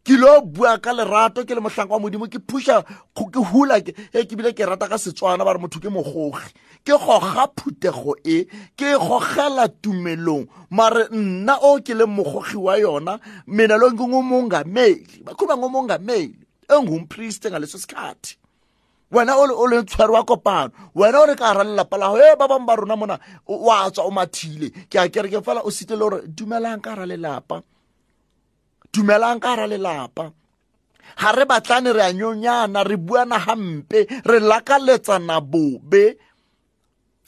Ke 0.07 0.15
lo 0.15 0.39
bua 0.41 0.79
ka 0.79 0.93
lerato 0.95 1.43
ke 1.43 1.51
le 1.51 1.59
mohlanka 1.59 1.91
wa 1.91 1.99
modimo 1.99 2.31
ke 2.31 2.39
phusha 2.39 2.79
go- 3.13 3.27
ke 3.27 3.43
hula 3.43 3.77
e 3.83 4.23
ke 4.23 4.35
bile 4.39 4.53
ke 4.55 4.63
rata 4.63 4.87
ka 4.87 4.95
setswana 4.95 5.43
ba 5.43 5.51
re 5.51 5.59
motho 5.59 5.83
ke 5.83 5.91
mogogi 5.91 6.47
ke 6.87 6.95
goga 6.95 7.43
phutego 7.51 8.15
e 8.23 8.47
ke 8.79 8.95
gogela 8.95 9.67
tumelong. 9.67 10.47
Mare 10.71 11.11
nna 11.11 11.59
o 11.59 11.75
ke 11.83 11.91
leng 11.91 12.15
mogogi 12.15 12.55
wa 12.55 12.79
yona 12.79 13.19
mina 13.47 13.75
lo 13.75 13.91
ngingumongameli 13.91 15.27
bakhuluma 15.27 15.59
ngomongameli 15.59 16.39
engumpriste 16.71 17.51
ngaleso 17.51 17.75
sikhathi 17.77 18.39
wena 19.11 19.33
o 19.37 19.45
le- 19.47 19.53
o 19.55 19.65
le 19.67 19.83
tshware 19.83 20.11
wa 20.11 20.23
kopano. 20.23 20.71
Wena 20.95 21.19
o 21.21 21.25
re 21.25 21.35
ka 21.35 21.53
gara 21.53 21.63
lelapa 21.63 21.97
lago 21.97 22.17
e 22.17 22.35
ba 22.39 22.47
bangwe 22.47 22.65
ba 22.67 22.75
rona 22.75 22.95
mona 22.95 23.19
o 23.47 23.55
wa 23.65 23.89
tswa 23.91 24.05
o 24.05 24.11
mathile. 24.11 24.69
Ke 24.89 24.97
a 24.99 25.09
kereke 25.09 25.41
fela 25.43 25.61
o 25.63 25.69
sitele 25.69 25.99
gore 25.99 26.21
dumelang 26.27 26.81
ka 26.81 26.95
gara 26.95 27.05
lelapa. 27.05 27.63
Dumelang 28.93 29.39
ka 29.39 29.55
gara 29.55 29.67
lelapa. 29.67 30.31
Ga 31.21 31.31
re 31.31 31.45
batlane 31.45 31.93
re 31.95 32.01
a 32.01 32.13
nyonyana 32.13 32.83
re 32.83 32.97
buana 32.97 33.39
gampe 33.39 34.05
re 34.25 34.39
lakaletsana 34.39 35.39
bobe 35.41 36.17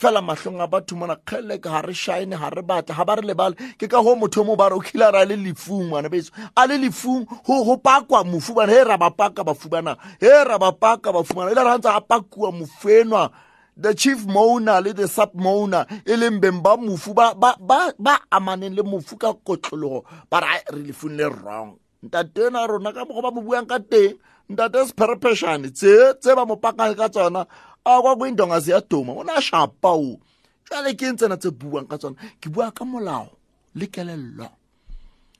fela 0.00 0.22
mahlong 0.22 0.60
a 0.60 0.66
batho 0.66 0.96
mona 0.96 1.16
kgeleke 1.16 1.68
ga 1.68 1.80
re 1.82 1.92
shine 1.92 2.36
ga 2.36 2.48
re 2.48 2.62
batla 2.62 2.96
ga 2.96 3.04
ba 3.04 3.14
re 3.16 3.22
lebale. 3.22 3.54
Ke 3.78 3.86
ka 3.86 4.02
go 4.02 4.16
motho 4.16 4.40
o 4.40 4.44
mo 4.44 4.56
ba 4.56 4.70
re 4.70 4.76
o 4.76 4.80
kile 4.80 5.12
re 5.12 5.22
a 5.22 5.24
le 5.26 5.36
lefung 5.36 5.90
ngwana 5.92 6.08
beso. 6.08 6.32
A 6.56 6.66
le 6.66 6.78
lefung 6.78 7.26
go 7.46 7.76
pakwa 7.76 8.24
mofu 8.24 8.54
bana. 8.54 8.72
He 8.72 8.80
ra 8.84 8.96
ba 8.96 9.10
paka 9.10 9.44
bafubana 9.44 9.96
he 10.20 10.28
ra 10.44 10.58
ba 10.58 10.72
paka 10.72 11.12
bafumana 11.12 11.50
e 11.50 11.54
le 11.54 11.62
re 11.62 11.70
gantse 11.70 11.88
a 11.88 12.00
pakuwa 12.00 12.52
mofenwa 12.52 13.30
the 13.76 13.94
chief 13.94 14.26
mona 14.26 14.80
le 14.80 14.92
the 14.92 15.08
sub 15.08 15.34
mona 15.34 15.86
e 16.04 16.16
leng 16.16 16.40
beng 16.40 16.62
ba 16.62 16.76
mofu 16.76 17.14
ba, 17.14 17.34
ba, 17.34 17.56
ba, 17.60 17.92
ba 17.98 18.20
amaneng 18.30 18.74
le 18.74 18.82
mofu 18.82 19.16
ka 19.16 19.32
kotlologo 19.32 20.04
ba 20.30 20.40
re 20.40 20.60
re 20.72 20.82
lefung 20.82 21.16
le 21.16 21.28
wrong. 21.28 21.76
Ntate 22.02 22.48
ena 22.48 22.66
rona 22.66 22.92
ka 22.92 23.04
mogo 23.04 23.22
ba 23.22 23.30
mo 23.30 23.40
buang 23.42 23.66
ka 23.66 23.78
teng 23.78 24.16
ntate 24.50 24.84
sepherepešane 24.88 25.70
tse 25.70 26.14
tse 26.20 26.34
ba 26.34 26.44
mo 26.44 26.56
pakang 26.56 26.94
ka 26.96 27.08
tsona 27.08 27.46
a 27.84 28.02
kwa 28.02 28.16
kwindonga 28.16 28.60
ziyaduma 28.60 29.12
o 29.12 29.24
na 29.24 29.34
a 29.36 29.42
shapa 29.42 29.88
o 29.88 30.18
jale 30.70 30.94
ke 30.94 31.06
ntse 31.06 31.26
tsena 31.26 31.36
tse 31.36 31.50
buang 31.50 31.88
ka 31.88 31.98
tsona 31.98 32.16
ke 32.40 32.48
bua 32.48 32.70
ka 32.70 32.84
molao 32.84 33.28
le 33.74 33.86
kelello. 33.86 34.48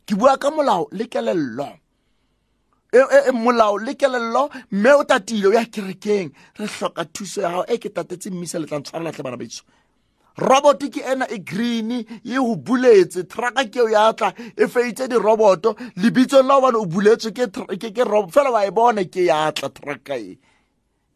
Ke 0.06 0.14
bua 0.16 0.36
ka 0.38 0.50
molao 0.50 0.88
le 0.92 1.06
kelello. 1.06 1.68
E, 2.92 2.98
e, 2.98 3.18
e, 3.28 3.32
molao 3.32 3.78
le 3.78 3.94
kelello 3.94 4.50
mme 4.70 4.90
o 4.94 5.04
tatile 5.04 5.46
o 5.46 5.52
ya 5.52 5.64
kerekeng. 5.64 6.32
Re 6.58 6.66
hloka 6.66 7.04
thuso 7.04 7.42
ya 7.42 7.50
gago 7.50 7.64
e 7.68 7.78
ke 7.78 7.88
tatetse 7.90 8.30
mmisa 8.30 8.58
le 8.58 8.66
tlang 8.66 8.80
ntshwara 8.80 9.04
latlhe 9.04 9.22
bana 9.22 9.36
betso 9.36 9.62
robot 10.40 10.88
ke 10.88 11.02
ena 11.04 11.26
e 11.28 11.38
green 11.38 11.92
e 11.92 12.06
go 12.24 12.56
buletse. 12.56 13.28
Traka 13.28 13.64
keo 13.70 13.88
ya 13.88 14.12
tla 14.12 14.32
e 14.56 14.66
feitse 14.66 15.08
diroboto. 15.08 15.76
Lebitsong 15.96 16.46
la 16.46 16.56
obane 16.56 16.78
o 16.80 16.86
buletswe 16.86 17.32
ke 17.32 17.46
fela 18.32 18.50
wa 18.50 18.64
e 18.64 18.70
bona 18.70 19.04
ke 19.04 19.26
ya 19.26 19.52
tla 19.52 19.68
traka 19.68 20.16
e 20.16 20.38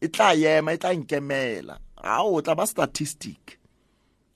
e 0.01 0.07
tla 0.07 0.33
ema 0.35 0.73
e 0.73 0.77
tla 0.77 0.93
nkemela. 0.93 1.79
Ao 2.03 2.33
o 2.35 2.41
tla 2.41 2.55
ba 2.55 2.65
statistic. 2.67 3.57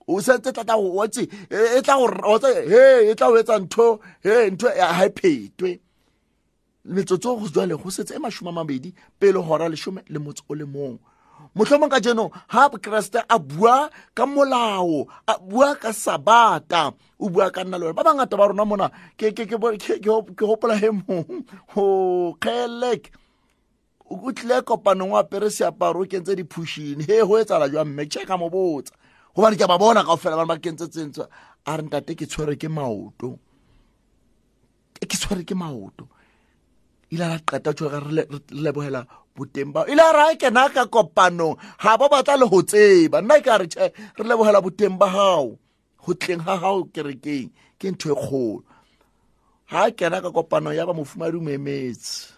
O 0.07 0.21
setse 0.21 0.51
tla 0.53 0.63
tla 0.63 0.75
go 0.75 0.97
otse 1.03 1.23
e 1.49 1.77
e 1.77 1.81
tla 1.81 1.95
go 1.97 2.07
otse 2.33 2.49
he 2.71 3.11
e 3.11 3.15
tla 3.15 3.27
o 3.29 3.37
etsa 3.37 3.59
ntho 3.59 3.99
he 4.23 4.49
ntho 4.51 4.67
ya 4.79 4.93
ha 4.93 5.05
e 5.05 5.09
phetwe. 5.09 5.79
Metsotso 6.85 7.35
go 7.37 7.45
jwale 7.47 7.75
go 7.77 7.89
setse 7.91 8.15
e 8.15 8.19
mashome 8.19 8.49
a 8.49 8.51
mabedi 8.51 8.93
pele 9.19 9.39
gora 9.41 9.69
lesome 9.69 10.01
le 10.09 10.19
motse 10.19 10.41
o 10.49 10.55
le 10.55 10.65
mong. 10.65 10.97
Mohlomong 11.55 11.89
ka 11.89 11.99
jeno 11.99 12.31
ha 12.47 12.69
keresete 12.69 13.23
a 13.29 13.37
bua 13.39 13.89
ka 14.15 14.25
molao 14.25 15.07
a 15.27 15.37
bua 15.39 15.75
ka 15.75 15.89
sabata 15.93 16.93
o 17.19 17.29
bua 17.29 17.51
ka 17.51 17.63
nna 17.63 17.77
le 17.77 17.85
wena. 17.85 17.93
Ba 17.95 18.03
bangata 18.03 18.37
ba 18.37 18.47
rona 18.47 18.65
mona 18.65 18.89
ke 19.17 19.31
ke- 19.31 19.45
ke 19.45 19.57
bo- 19.57 19.77
ke- 19.77 19.99
ke 20.01 20.09
hop- 20.09 20.35
ke 20.35 20.45
hopola 20.45 20.75
he 20.75 20.89
mong. 20.89 21.45
Ho 21.75 22.35
kgelek 22.41 23.11
o 24.09 24.31
tlile 24.33 24.61
kopanong 24.61 25.13
o 25.13 25.17
apere 25.17 25.49
seaparo 25.49 26.01
o 26.01 26.05
kentse 26.05 26.35
diphušine 26.35 27.03
he 27.07 27.21
go 27.25 27.37
etsala 27.39 27.69
jwa 27.69 27.85
mme 27.85 28.05
ke 28.05 28.25
ka 28.25 28.37
mo 28.37 28.49
botsa. 28.49 28.93
Gobane 29.35 29.57
ke 29.57 29.63
a 29.63 29.67
ba 29.67 29.77
bona 29.77 30.03
kao 30.03 30.17
fela 30.17 30.35
bane 30.37 30.47
ba 30.47 30.57
kentse 30.57 30.87
tsentswe 30.89 31.25
a 31.65 31.77
re 31.77 31.83
ntate 31.83 32.15
ke 32.17 32.25
tshwere 32.25 32.55
ke 32.57 32.67
maoto. 32.67 33.37
Ke 34.99 35.05
tshwere 35.07 35.45
ke 35.45 35.55
maoto. 35.55 36.07
Ile 37.11 37.25
ra 37.29 37.37
qeta 37.39 37.73
tho 37.73 37.89
re 37.89 37.99
le- 38.11 38.27
re 38.29 38.39
lebogela 38.51 39.05
boteng 39.35 39.71
bao 39.73 39.85
ile 39.87 40.01
ra 40.13 40.35
kena 40.35 40.69
ka 40.73 40.85
kopanong 40.85 41.55
ga 41.81 41.97
ba 41.97 42.09
batla 42.09 42.37
le 42.37 42.45
go 42.49 42.61
tseba. 42.61 43.21
Nna 43.21 43.41
ka 43.45 43.57
re 43.61 43.67
tšhe 43.67 43.87
re 44.17 44.23
lebogela 44.25 44.61
boteng 44.61 44.97
ba 44.97 45.07
gago 45.07 45.57
go 46.03 46.13
tleng 46.13 46.41
ga 46.45 46.57
gago 46.57 46.85
kerekeng. 46.93 47.49
Ke 47.79 47.91
ntho 47.93 48.11
e 48.11 48.15
kgolo. 48.17 48.63
Ga 49.69 49.85
a 49.87 49.91
kena 49.91 50.21
ka 50.21 50.29
kopanong 50.33 50.73
ya 50.75 50.85
ba 50.85 50.93
mofumadi 50.97 51.37
o 51.37 51.41
mo 51.41 51.49
emetse 51.53 52.33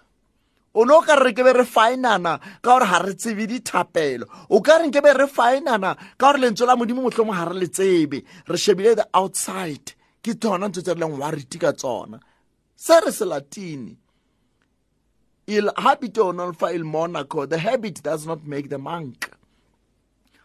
o 0.73 0.85
ne 0.85 0.93
o 0.93 1.01
ka 1.01 1.15
re 1.15 1.33
ke 1.33 1.43
be 1.43 1.53
re 1.53 1.65
fainana 1.65 2.39
ka 2.61 2.79
gore 2.79 2.87
ga 2.87 2.99
re 3.03 3.13
tsebe 3.13 3.47
dithapelo. 3.47 4.25
O 4.49 4.61
ka 4.61 4.77
reng 4.79 4.91
ke 4.91 5.01
be 5.03 5.11
re 5.13 5.27
fainana 5.27 5.95
ka 6.17 6.31
gore 6.31 6.39
lentswe 6.39 6.65
la 6.67 6.75
modimo 6.75 7.03
motlhomo 7.03 7.33
ga 7.35 7.49
re 7.51 7.55
le 7.59 7.67
tsebe. 7.67 8.23
Re 8.47 8.57
shebile 8.57 8.95
the 8.95 9.07
outside. 9.13 9.93
Ke 10.23 10.37
tsona 10.39 10.69
ntho 10.69 10.81
tse 10.81 10.93
re 10.93 10.99
leng 10.99 11.19
wariti 11.19 11.59
ka 11.59 11.73
tsona. 11.73 12.19
Se 12.75 12.99
re 12.99 13.11
se 13.11 13.25
latini 13.25 13.97
il 15.47 15.71
habito 15.75 16.31
non 16.31 16.53
fa 16.53 16.71
il 16.71 16.83
monaco 16.83 17.45
the 17.45 17.57
habit 17.57 18.01
does 18.01 18.25
not 18.25 18.45
make 18.45 18.69
the 18.69 18.77
monk. 18.77 19.29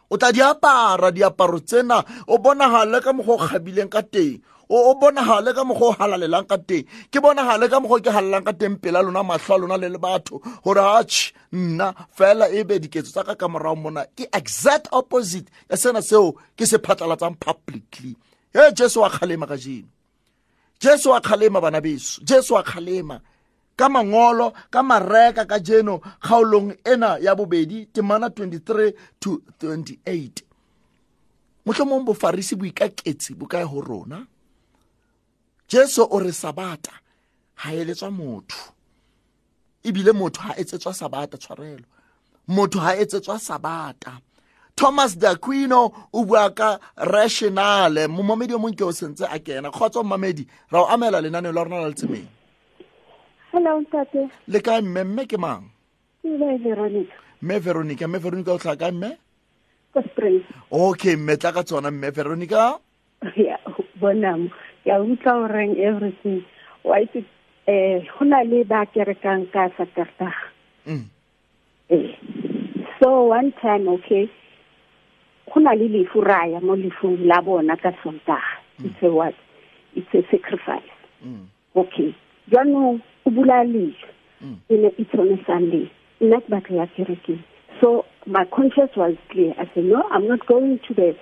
O 0.08 0.16
tla 0.16 0.30
di 0.32 0.40
apara 0.40 1.10
diaparo 1.10 1.60
tsena 1.60 2.02
o 2.26 2.38
bonagale 2.38 3.00
ka 3.02 3.12
mokgwa 3.12 3.34
o 3.34 3.38
kgabileng 3.46 3.90
ka 3.90 4.02
teng 4.02 4.42
o 4.68 4.90
o 4.90 4.94
bonagale 4.94 5.54
ka 5.54 5.64
mokgwa 5.64 5.88
o 5.88 5.92
halalelang 5.92 6.46
ka 6.48 6.58
teng. 6.58 6.84
Ke 7.10 7.20
bonagale 7.20 7.68
ka 7.70 7.80
mokgwa 7.80 7.98
o 7.98 8.02
ke 8.02 8.10
halalang 8.10 8.44
ka 8.44 8.52
teng 8.52 8.76
pela 8.76 9.02
lona 9.02 9.22
matlho 9.22 9.54
a 9.54 9.58
lona 9.58 9.76
le 9.76 9.88
le 9.88 9.98
batho. 9.98 10.40
Gore 10.64 10.82
atšh 10.82 11.32
nna 11.52 11.94
fela 12.16 12.50
e 12.50 12.62
be 12.62 12.78
diketso 12.78 13.12
tsa 13.12 13.24
ka 13.24 13.34
ka 13.34 13.48
morago 13.48 13.76
mona 13.76 14.06
ke 14.16 14.26
exact 14.32 14.88
opposite 14.92 15.50
ya 15.70 15.76
sena 15.76 16.02
seo 16.02 16.34
ke 16.56 16.66
se 16.66 16.78
phatlalatsang 16.78 17.38
publicly. 17.38 18.16
E 18.54 18.72
jesu 18.72 19.00
wa 19.00 19.10
kgalema 19.10 19.46
ka 19.46 19.56
jeno 19.56 19.88
jesu 20.80 21.10
wa 21.10 21.20
kgalema 21.20 21.60
bana 21.60 21.80
beso. 21.80 22.20
Jesu 22.24 22.54
wa 22.54 22.62
kgalema. 22.62 23.20
Ka 23.76 23.88
mangolo 23.88 24.52
ka 24.70 24.82
mareka 24.82 25.44
ka 25.44 25.58
jeno 25.58 26.00
kgaolong 26.20 26.76
ena 26.84 27.18
ya 27.20 27.34
bobedi 27.34 27.86
temana 27.92 28.28
23 28.28 28.92
to 29.20 29.42
28 29.60 30.42
mohlomong 31.66 32.04
bofarisi 32.06 32.56
boikaketsi 32.56 33.34
bo 33.34 33.46
kae 33.46 33.66
go 33.66 33.80
rona? 33.80 34.26
Jesu 35.68 36.02
o 36.10 36.18
re 36.18 36.32
sabata 36.32 36.92
ga 37.56 37.72
eletswa 37.72 38.10
motho. 38.10 38.72
Ebile 39.84 40.12
motho 40.12 40.42
ga 40.42 40.56
etsetswa 40.56 40.94
sabata 40.94 41.38
tshwarelo. 41.38 41.84
Motho 42.48 42.80
ga 42.80 42.96
etsetswa 42.96 43.38
sabata. 43.38 44.20
Thomas 44.76 45.16
de 45.16 45.26
aquino 45.26 45.92
o 46.12 46.24
bua 46.24 46.50
ka 46.50 46.78
rationale. 46.96 48.06
Momamedi 48.08 48.54
o 48.54 48.58
mongwe 48.58 48.76
ke 48.76 48.84
o 48.84 48.92
sentse 48.92 49.24
a 49.24 49.38
kena. 49.38 49.70
Kgotsa 49.70 50.02
mmamedi 50.02 50.46
ra 50.70 50.82
o 50.82 50.86
amela 50.86 51.20
lenaneo 51.20 51.52
la 51.52 51.64
rona 51.64 51.80
la 51.80 51.88
letsemeng 51.88 52.36
hello 53.56 53.80
ntate. 53.80 54.28
Le 54.48 54.60
kae 54.60 54.80
mme? 54.80 55.04
Mme 55.04 55.26
ke 55.26 55.38
mang? 55.38 55.70
Ke 56.22 56.28
le 56.28 56.58
veronica. 56.58 57.16
Mme 57.42 57.58
veronica. 57.60 58.08
Mme 58.08 58.18
veronica 58.18 58.52
o 58.52 58.58
tlhaa 58.58 58.76
kae 58.76 58.92
mme? 58.92 59.10
Ko 59.92 60.02
springs 60.10 60.44
okay 60.70 61.16
mme 61.16 61.36
tla 61.40 61.52
ka 61.52 61.62
tsona 61.64 61.90
mme 61.90 62.10
veronica. 62.10 62.78
Ya 63.36 63.58
bonamo 64.00 64.50
ke 64.86 64.94
a 64.94 65.02
utlwa 65.02 65.42
o 65.42 65.46
reng 65.50 65.74
everything 65.82 66.44
wa 66.86 67.02
itse 67.02 67.26
um 67.66 68.06
go 68.06 68.24
na 68.24 68.46
le 68.46 68.62
ba 68.64 68.86
kerekang 68.86 69.50
ka 69.50 69.66
saterdaga 69.74 70.54
Mm. 70.86 71.04
Eh. 71.90 72.14
So 73.02 73.24
one 73.24 73.52
time, 73.60 73.88
okay, 73.88 74.30
go 75.52 75.60
na 75.60 75.72
le 75.72 75.88
lefu 75.88 76.22
raya 76.22 76.62
mo 76.62 76.76
lefung 76.76 77.26
la 77.26 77.40
bona 77.40 77.76
ka 77.76 77.90
sontaga. 78.02 78.40
It's 78.78 79.02
a 79.02 79.10
what? 79.10 79.34
It's 79.94 80.06
a 80.14 80.22
sacrifice. 80.30 80.82
Mm. 81.24 81.46
Okay. 81.74 82.14
Jaanong 82.50 83.02
o 83.26 83.30
bula 83.30 83.64
lefu. 83.64 84.06
Mm. 84.44 84.56
E 84.70 84.76
ne 84.76 84.90
it's 84.96 85.14
on 85.14 85.32
a 85.32 85.44
Sunday. 85.44 85.90
Nna 86.20 86.40
ke 86.40 86.48
batla 86.54 86.76
ya 86.76 86.86
kerekeng. 86.86 87.42
So 87.80 88.04
my 88.26 88.44
conscience 88.44 88.94
was 88.96 89.16
clear. 89.30 89.52
I 89.58 89.68
said, 89.74 89.84
no, 89.84 90.02
I'm 90.10 90.28
not 90.28 90.46
going 90.46 90.78
to 90.86 90.94
the 90.94 91.16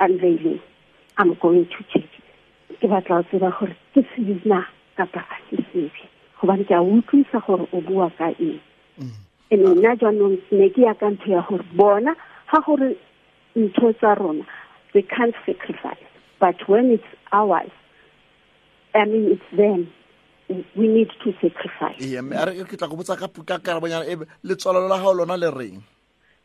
unveiling. 0.00 0.60
I'm 1.18 1.34
going 1.34 1.66
to 1.66 1.84
church. 1.92 2.19
Ke 2.80 2.86
batla 2.88 3.20
go 3.20 3.28
tseba 3.28 3.50
gore 3.58 3.76
ke 3.94 4.00
sena 4.14 4.64
kapa 4.96 5.20
ga 5.28 5.36
ke 5.48 5.56
sebe. 5.72 6.02
Gobane 6.40 6.64
ke 6.64 6.74
a 6.74 6.82
utlwisa 6.82 7.38
gore 7.46 7.68
o 7.72 7.80
bua 7.80 8.10
ka 8.18 8.32
eng. 8.38 8.60
and 9.50 9.62
nna 9.66 9.96
jaanong 10.00 10.38
ne 10.52 10.68
ke 10.70 10.82
ya 10.86 10.94
ka 10.94 11.10
ntho 11.10 11.30
ya 11.34 11.42
gore 11.48 11.64
bona 11.74 12.14
ga 12.50 12.58
gore 12.66 12.94
ntho 13.56 13.92
tsa 13.98 14.14
rona 14.14 14.46
they 14.92 15.02
can't 15.02 15.34
sacrifice. 15.46 16.06
But 16.38 16.56
when 16.68 16.90
it's 16.90 17.10
ours 17.32 17.74
i 18.94 19.04
mean 19.04 19.32
it's 19.34 19.50
them. 19.56 19.90
We 20.74 20.88
need 20.88 21.10
to 21.22 21.30
sacrifice. 21.42 21.98
Ke 21.98 22.76
tla 22.78 22.88
go 22.90 22.96
botsa 22.98 23.18
ka 23.18 23.28
ka 23.46 23.58
karabonyana 23.58 24.06
e 24.06 24.14
letswalo 24.46 24.86
la 24.88 24.98
gao 24.98 25.14
lona 25.14 25.36
le 25.36 25.50
reng? 25.50 25.82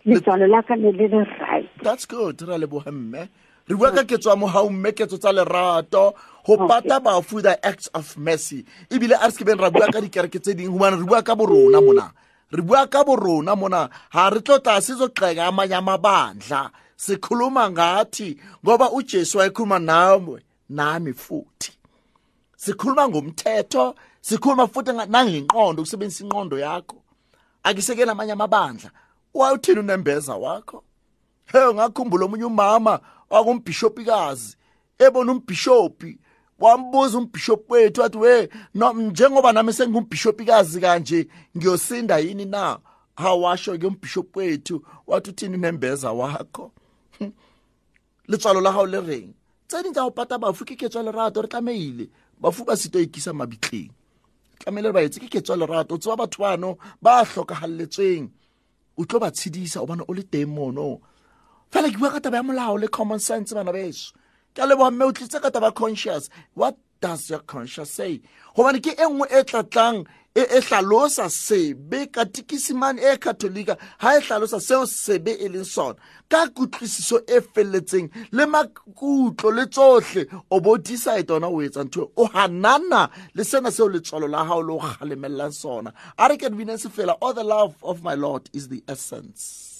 Letswalo 0.05 0.49
la 0.49 0.61
ka 0.61 0.75
ne 0.75 0.91
le 0.91 1.07
le 1.07 1.21
right. 1.41 1.69
That's 1.81 2.05
good 2.05 2.41
ra 2.41 2.55
a 2.55 2.59
leboge 2.59 2.89
mme 2.91 3.29
re 3.67 3.75
bua 3.75 3.91
ka 3.91 4.03
ketso 4.03 4.29
ya 4.29 4.35
mogau 4.35 4.69
mme 4.69 4.91
ketso 4.91 5.17
tsa 5.17 5.31
lerato. 5.31 6.13
Go 6.45 6.67
pata 6.67 6.99
bafu 6.99 7.41
the 7.41 7.65
acts 7.65 7.87
of 7.93 8.17
mercy. 8.17 8.65
Ebile 8.89 9.17
a 9.19 9.25
re 9.25 9.31
sekebeng 9.31 9.59
ra 9.59 9.69
bua 9.69 9.91
ka 9.91 9.99
dikereke 9.99 10.39
tse 10.39 10.53
dingwe 10.53 10.77
gobane 10.77 10.97
re 10.99 11.05
bua 11.05 11.23
ka 11.23 11.35
borona 11.35 11.81
mona. 11.81 12.11
Re 12.51 12.61
bua 12.61 12.87
ka 12.87 13.03
borona 13.03 13.57
mona. 13.57 13.89
Ha 14.09 14.29
re 14.29 14.39
tlotla 14.41 14.81
sizogxeka 14.81 15.47
amanye 15.47 15.75
amabandla 15.75 16.71
sikhuluma 16.97 17.71
ngathi 17.71 18.39
ngoba 18.65 18.91
ujesu 18.91 19.37
wayekhuluma 19.37 19.79
nawe 19.79 20.41
nami 20.69 21.13
futhi. 21.13 21.71
Sikhuluma 22.57 23.09
ngomthetho 23.09 23.95
sikhuluma 24.21 24.67
futhi 24.67 24.91
nangenqondo 24.91 25.81
ukusebenzisa 25.81 26.23
inqondo 26.23 26.59
yakho. 26.59 27.01
Akisekeni 27.63 28.11
amanye 28.11 28.31
amabandla. 28.31 28.91
Wawuthini 29.33 29.79
unembeza 29.79 30.35
wakho? 30.35 30.83
He 31.51 31.73
ngakhumbula 31.73 32.25
omunye 32.25 32.45
umama. 32.45 32.99
Wakumbhishopikazi 33.35 34.57
ebona 34.99 35.31
umbhishophi 35.31 36.19
wambuza 36.59 37.17
umbhishophi 37.17 37.73
wethu 37.73 38.01
wathi 38.01 38.17
we 38.17 38.49
njengoba 38.95 39.51
nami 39.51 39.73
sengingumbhishopikazi 39.73 40.81
kanje 40.81 41.27
ngiyosinda 41.57 42.17
yini 42.17 42.45
na? 42.45 42.79
Hawasho-ke 43.15 43.87
umbhishophi 43.87 44.39
wethu 44.39 44.85
wathi 45.07 45.29
uthini 45.29 45.55
unembeza 45.55 46.11
wakho? 46.11 46.71
Letswalo 48.27 48.61
la 48.61 48.71
gago 48.71 48.85
le 48.85 49.01
reng? 49.01 49.33
Tse 49.67 49.83
ding 49.83 49.93
tsa 49.93 50.03
go 50.03 50.11
pata 50.11 50.37
bafu 50.37 50.65
ke 50.65 50.75
ketswa 50.75 51.03
lerato 51.03 51.41
re 51.41 51.47
tlameile 51.47 52.09
bafu 52.39 52.65
ba 52.65 52.77
sito 52.77 52.99
ikisa 52.99 53.33
mabitleng. 53.33 53.91
Tlamehile 54.59 54.91
ba 54.93 55.01
etse 55.01 55.19
ke 55.19 55.27
ketswa 55.27 55.55
lerato 55.55 55.95
o 55.95 55.97
tseba 55.97 56.15
batho 56.15 56.39
bano 56.39 56.77
ba 57.01 57.25
tlhokagalletsweng 57.25 58.29
o 58.97 59.05
tlo 59.05 59.19
ba 59.19 59.31
tshedisa 59.31 59.81
o 59.81 59.85
bane 59.85 60.03
o 60.07 60.13
le 60.13 60.23
teng 60.23 60.47
mono. 60.47 61.01
Fela 61.75 61.91
ke 61.91 61.99
bua 61.99 62.11
ka 62.11 62.19
taba 62.23 62.37
ya 62.39 62.43
molao 62.43 62.79
le 62.79 62.87
common 62.87 63.19
sense 63.19 63.53
bana 63.53 63.73
beso. 63.73 64.13
Ke 64.55 64.63
a 64.63 64.67
leboga 64.67 64.91
mme 64.91 65.09
o 65.09 65.11
tlitse 65.11 65.41
ka 65.43 65.49
taba 65.51 65.75
conscious. 65.75 66.29
What 66.53 66.77
does 67.01 67.29
your 67.29 67.39
conscious 67.39 67.91
say? 67.91 68.21
Gobane 68.55 68.79
ke 68.79 68.95
e 68.95 69.03
nngwe 69.03 69.27
e 69.27 69.43
tlatlang 69.43 70.05
e 70.35 70.45
hlalosa 70.61 71.27
sebe 71.29 72.05
katikisimane 72.07 73.03
e 73.03 73.17
katolika 73.17 73.75
ha 73.99 74.15
e 74.15 74.21
hlalosa 74.21 74.61
seo 74.61 74.85
sebe 74.87 75.35
e 75.35 75.49
leng 75.49 75.67
sona. 75.67 75.99
Ka 76.29 76.47
kutlwisiso 76.47 77.19
e 77.27 77.41
felletseng 77.43 78.07
le 78.31 78.45
makutlo 78.45 79.51
le 79.51 79.67
tsohle 79.67 80.31
o 80.49 80.61
bo 80.61 80.77
decide 80.77 81.35
ona 81.35 81.51
o 81.51 81.59
etsa 81.59 81.83
ntho 81.83 82.07
o 82.15 82.31
hanana 82.31 83.09
le 83.35 83.43
sena 83.43 83.67
seo 83.67 83.91
letswalo 83.91 84.31
la 84.31 84.47
hao 84.47 84.63
le 84.63 84.71
o 84.71 84.79
kgalemellang 84.79 85.51
sona. 85.51 85.91
A 86.17 86.29
re 86.29 86.37
convenience 86.37 86.87
fela 86.87 87.17
all 87.19 87.33
the 87.33 87.43
love 87.43 87.75
of 87.83 88.01
my 88.01 88.15
lord 88.15 88.49
is 88.53 88.69
the 88.69 88.81
essence 88.87 89.74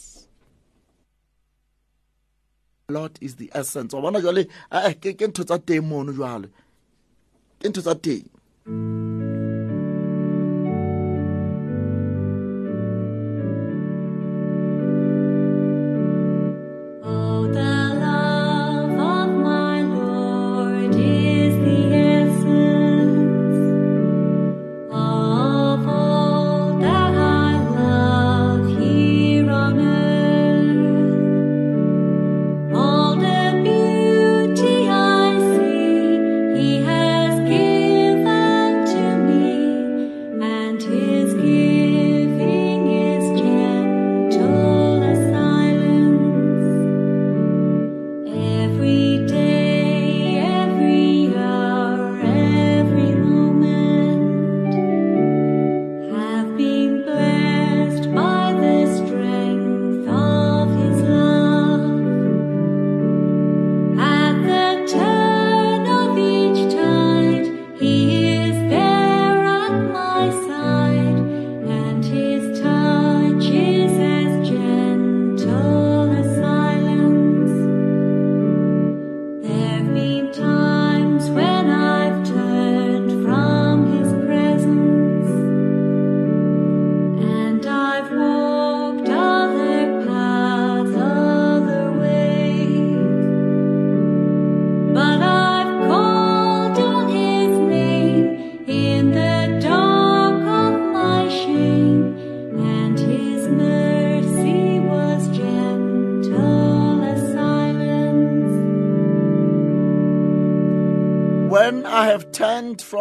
lord 2.90 3.18
is 3.22 3.36
the 3.36 3.50
essence. 3.54 3.94
Wa 3.94 4.02
bona 4.02 4.22
jwale 4.22 4.48
eh, 4.72 4.94
ke 5.02 5.14
ke 5.14 5.28
ntho 5.28 5.44
tsa 5.44 5.58
teng 5.58 5.82
mono 5.82 6.14
jwale? 6.14 6.50
Ke 7.60 7.70
ntho 7.70 7.82
tsa 7.82 7.96
teng 7.96 8.26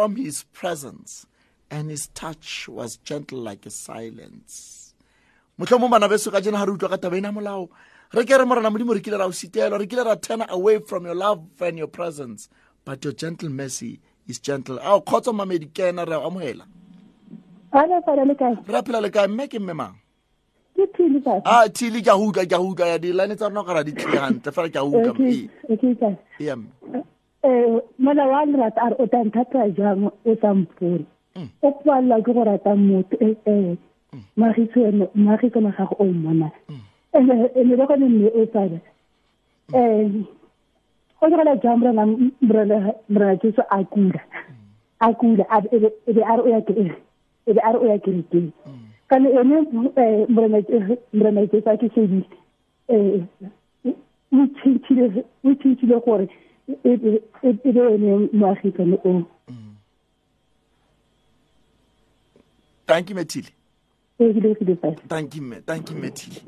from 0.05 0.17
his 0.17 0.43
presence 0.53 1.25
and 1.71 1.89
his 1.89 2.05
touch 2.09 2.67
was 2.69 2.97
gentle 2.97 3.39
like 3.39 3.65
a 3.65 3.71
silence. 3.71 4.93
motlhomong 5.59 5.89
bana 5.89 6.07
beso 6.07 6.31
ka 6.31 6.41
jena 6.45 6.59
ga 6.61 6.65
re 6.65 6.73
utlwa 6.73 6.89
ka 6.93 6.97
taba 6.97 7.17
ena 7.17 7.31
molao. 7.33 7.69
Re 8.13 8.23
ke 8.23 8.37
re 8.37 8.45
morana 8.45 8.69
modimo 8.69 8.93
re 8.93 9.01
kile 9.01 9.17
ra 9.17 9.25
o 9.25 9.33
sitela 9.39 9.79
re 9.79 9.87
kile 9.87 10.05
ra 10.05 10.13
turn 10.13 10.43
away 10.49 10.77
from 10.77 11.05
your 11.09 11.15
love 11.15 11.41
and 11.59 11.79
your 11.79 11.87
presence 11.87 12.49
but 12.83 13.03
your 13.03 13.13
gentle 13.13 13.49
mercy 13.49 13.99
is 14.27 14.37
gentle. 14.37 14.77
Ao 14.79 15.01
kgotsa 15.01 15.33
mamedi 15.33 15.73
ke 15.73 15.89
ena 15.89 16.05
re 16.05 16.19
amogela 16.29 16.67
re 17.73 17.97
a 17.97 18.83
phela 18.83 19.01
le 19.01 19.09
kae? 19.09 19.27
Mme 19.27 19.47
ke 20.75 20.85
thile 20.93 21.19
ka. 21.25 21.41
a 21.45 21.69
thile 21.69 22.01
ke 22.03 22.13
a 22.13 22.17
go 22.19 22.29
utlwa 22.29 22.45
ke 22.45 22.53
a 22.53 22.61
go 22.61 22.69
utlwa 22.75 22.87
ya 22.93 22.97
dilane 22.99 23.35
tsa 23.35 23.49
rona 23.49 23.63
go 23.63 23.73
ra 23.73 23.83
di 23.83 23.93
tlile 23.97 24.21
gantle 24.21 24.51
fela 24.51 24.69
ke 24.69 24.77
a 24.77 24.85
go 24.85 24.91
utlwa 25.01 25.13
mola 27.99 28.23
wa 28.27 28.45
rata 28.45 28.81
are 28.81 28.95
o 28.99 29.05
tan 29.07 29.31
thata 29.31 29.69
jang? 29.77 30.11
O 30.25 30.35
tsampuri 30.35 31.05
mm. 31.35 31.49
o 31.61 31.71
kwala 31.71 32.21
go 32.21 32.43
rata 32.43 32.75
motho 32.75 33.17
e 33.19 33.35
e 33.45 33.77
mm. 34.13 34.21
magitso 34.37 34.79
ene 34.79 35.07
gago 35.77 35.95
o 35.99 36.05
mona 36.05 36.51
mm. 36.69 36.81
eh, 37.13 37.51
e 37.55 37.63
le 37.63 37.75
go 37.75 37.95
ne 37.95 38.29
o 38.29 38.45
tsala 38.45 38.79
e 39.73 40.23
o 41.21 41.29
tsala 41.29 41.55
jang 41.61 41.79
bra 41.79 41.91
bra 42.41 42.93
bra 43.09 43.37
ke 43.37 43.51
so 43.55 43.63
akula 43.69 44.21
akula 44.99 45.45
a 45.49 45.61
e 45.71 46.21
are 46.23 46.41
o 46.41 46.47
ya 46.47 46.61
ke 46.61 46.73
e 46.73 46.91
e 47.47 47.53
be 47.53 47.61
are 47.61 47.77
o 47.77 47.85
ya 47.85 47.95
eh, 47.95 47.99
ke 47.99 48.11
ke 49.09 49.19
ne 49.19 49.29
ene 49.29 49.57
bra 50.29 50.47
bra 51.13 51.47
ke 51.47 51.61
sa 51.63 51.77
ke 51.77 51.89
se 51.95 52.07
di 52.07 52.23
e 52.89 53.23
o 54.31 55.53
tshitile 55.55 55.99
gore 56.05 56.27
e 56.67 56.97
be 56.97 57.69
one 57.71 58.29
moagikane 58.33 58.97
o 59.05 59.25
thank 62.87 63.09
you 63.09 63.15
methile 63.15 63.49
thank 65.07 65.35
you 65.35 65.41
me 65.41 65.57
thank 65.65 65.89
you 65.91 65.97
methile 65.97 66.41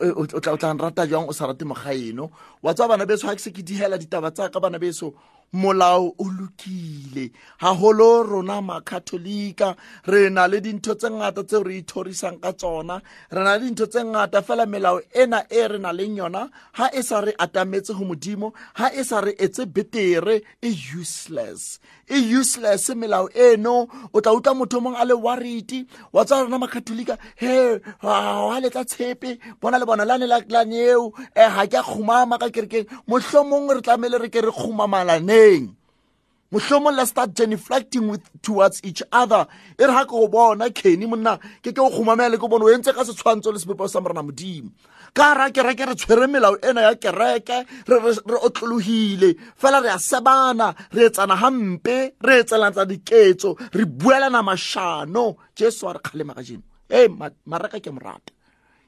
o 0.00 0.26
tla 0.26 0.52
o 0.52 0.56
tla 0.56 0.74
nrata 0.74 1.06
jang 1.06 1.28
o 1.28 1.32
sa 1.32 1.46
rate 1.46 1.64
mogaeno 1.64 2.30
wa 2.62 2.74
tswa 2.74 2.88
bana 2.88 3.06
beso 3.06 3.26
ga 3.26 3.34
ke 3.34 3.40
se 3.40 3.50
ke 3.50 3.62
digela 3.62 3.98
ditaba 3.98 4.30
tsa 4.30 4.48
ka 4.50 4.60
bana 4.60 4.78
beso 4.78 5.14
molao 5.52 6.14
o 6.18 6.24
lokile. 6.24 7.30
Gagolo 7.60 8.22
rona 8.22 8.60
makatholika 8.62 9.76
re 10.06 10.30
na 10.30 10.46
le 10.46 10.60
dintho 10.60 10.94
tse 10.94 11.10
ngata 11.10 11.42
tseo 11.44 11.62
re 11.62 11.78
ithorisang 11.82 12.40
ka 12.40 12.52
tsona. 12.52 13.00
Re 13.30 13.44
na 13.44 13.56
le 13.56 13.66
dintho 13.66 13.86
tse 13.86 14.04
ngata 14.04 14.42
fela 14.42 14.66
melao 14.66 15.00
ena 15.14 15.44
e 15.50 15.68
re 15.68 15.78
na 15.78 15.92
leng 15.92 16.16
yona 16.16 16.50
ga 16.76 16.86
e 16.94 17.02
sa 17.02 17.20
re 17.20 17.32
atametse 17.38 17.92
go 17.96 18.04
modimo 18.04 18.52
ga 18.78 18.90
e 18.94 19.02
sa 19.04 19.20
re 19.20 19.32
etse 19.38 19.66
betere 19.66 20.42
e 20.62 20.70
useless. 20.98 21.80
E 22.08 22.16
useless 22.38 22.88
melao 22.94 23.28
eno. 23.34 23.88
O 24.14 24.20
tla 24.20 24.32
utlwa 24.32 24.54
motho 24.54 24.78
o 24.78 24.80
mongwe 24.80 25.00
a 25.00 25.04
le 25.04 25.14
wariti 25.14 25.86
wa 26.12 26.24
tswa 26.24 26.42
rona 26.42 26.58
makatholika 26.58 27.18
he 27.36 27.78
ga 28.02 28.60
letla 28.60 28.84
tshepe. 28.84 29.38
Bona 29.60 29.78
le 29.78 29.86
bona 29.86 30.04
lane 30.04 30.26
laklane 30.26 30.78
eo 30.94 31.06
um 31.06 31.14
ga 31.34 31.66
ke 31.66 31.74
a 31.78 31.82
kgomama 31.82 32.38
ka 32.38 32.48
kerekeng. 32.48 32.86
Mohlomong 33.08 33.74
re 33.74 33.80
tlamele 33.82 34.18
re 34.22 34.28
ke 34.30 34.40
re 34.42 34.50
kgomamalaneng 35.40 35.74
mohlomong 36.50 36.96
la 36.96 37.04
start 37.06 37.30
genuflecting 37.34 38.10
with 38.10 38.22
towards 38.42 38.80
each 38.82 39.02
other. 39.12 39.46
E 39.78 39.84
re 39.86 39.92
ga 39.92 40.04
ke 40.04 40.10
go 40.10 40.28
bona 40.28 40.70
kenny 40.70 41.06
monna 41.06 41.38
ke 41.62 41.72
ke 41.72 41.78
o 41.78 41.90
kgomamele 41.90 42.38
ke 42.38 42.48
bone 42.48 42.64
o 42.64 42.68
entse 42.68 42.92
ka 42.92 43.04
setshwantsho 43.04 43.52
le 43.52 43.58
sepepao 43.58 43.88
sa 43.88 44.00
morena 44.00 44.22
modimo. 44.22 44.70
Ka 45.14 45.34
ra 45.34 45.50
kereke 45.50 45.86
re 45.86 45.94
tshwere 45.94 46.26
melao 46.26 46.58
ena 46.62 46.90
ya 46.90 46.94
kereke 46.94 47.66
re 47.86 47.96
re- 48.02 48.24
re 48.26 48.38
otlologile 48.42 49.36
fela 49.56 49.80
re 49.80 49.90
a 49.90 49.98
sebana 49.98 50.74
re 50.92 51.08
etsana 51.08 51.38
gampe 51.38 52.14
re 52.18 52.42
etselanatsa 52.42 52.84
diketso 52.86 53.56
re 53.72 53.84
buelana 53.84 54.42
mašano 54.42 55.36
jesu 55.54 55.86
a 55.86 55.94
re 55.94 56.00
kgalema 56.02 56.34
ka 56.34 56.42
jeno. 56.42 56.62
E 56.90 57.06
mareka 57.46 57.78
ke 57.78 57.90
morata 57.94 58.32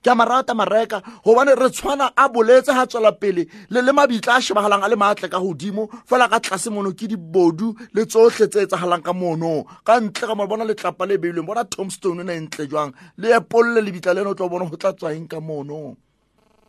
ke 0.03 0.11
a 0.11 0.15
marata 0.15 0.55
mareka 0.55 1.03
gobane 1.25 1.55
re 1.55 1.71
tshwana 1.71 2.13
a 2.17 2.29
boletse 2.29 2.75
ga 2.75 2.87
tswela 2.87 3.13
pele 3.13 3.47
le 3.71 3.81
le 3.81 3.93
mabitla 3.93 4.37
a 4.37 4.41
shebagalang 4.41 4.83
a 4.85 4.89
le 4.89 4.97
maatle 4.97 5.31
ka 5.31 5.39
godimo 5.39 5.89
fela 6.07 6.29
ka 6.29 6.41
tlase 6.41 6.71
mono 6.71 6.91
ke 6.93 7.07
dibodu 7.07 7.75
le 7.95 8.03
tsotlhe 8.07 8.49
tse 8.49 8.63
e 8.63 8.67
tsagalang 8.67 9.03
ka 9.03 9.13
mono. 9.13 9.65
Ka 9.85 10.01
ntle 10.01 10.27
ka 10.27 10.35
mo 10.35 10.47
bona 10.47 10.65
letlapa 10.65 11.07
le 11.07 11.19
beilweng 11.19 11.47
bona 11.47 11.65
tomstone 11.65 12.25
ne 12.25 12.35
ntle 12.41 12.67
jwang? 12.67 12.93
Le 13.19 13.31
epolole 13.37 13.81
lebitla 13.81 14.15
leno 14.15 14.31
o 14.31 14.35
tlo 14.35 14.49
bona 14.49 14.67
go 14.67 14.77
tla 14.77 14.93
tswaeng 14.93 15.29
ka 15.29 15.41
mono? 15.41 15.97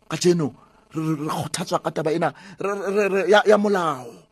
Ka 0.08 0.16
jeno 0.16 0.54
re 0.94 1.26
kgothatswa 1.26 1.82
ka 1.82 1.90
taba 1.90 2.12
ena 2.12 2.32
ya 3.26 3.58
molao. 3.58 4.22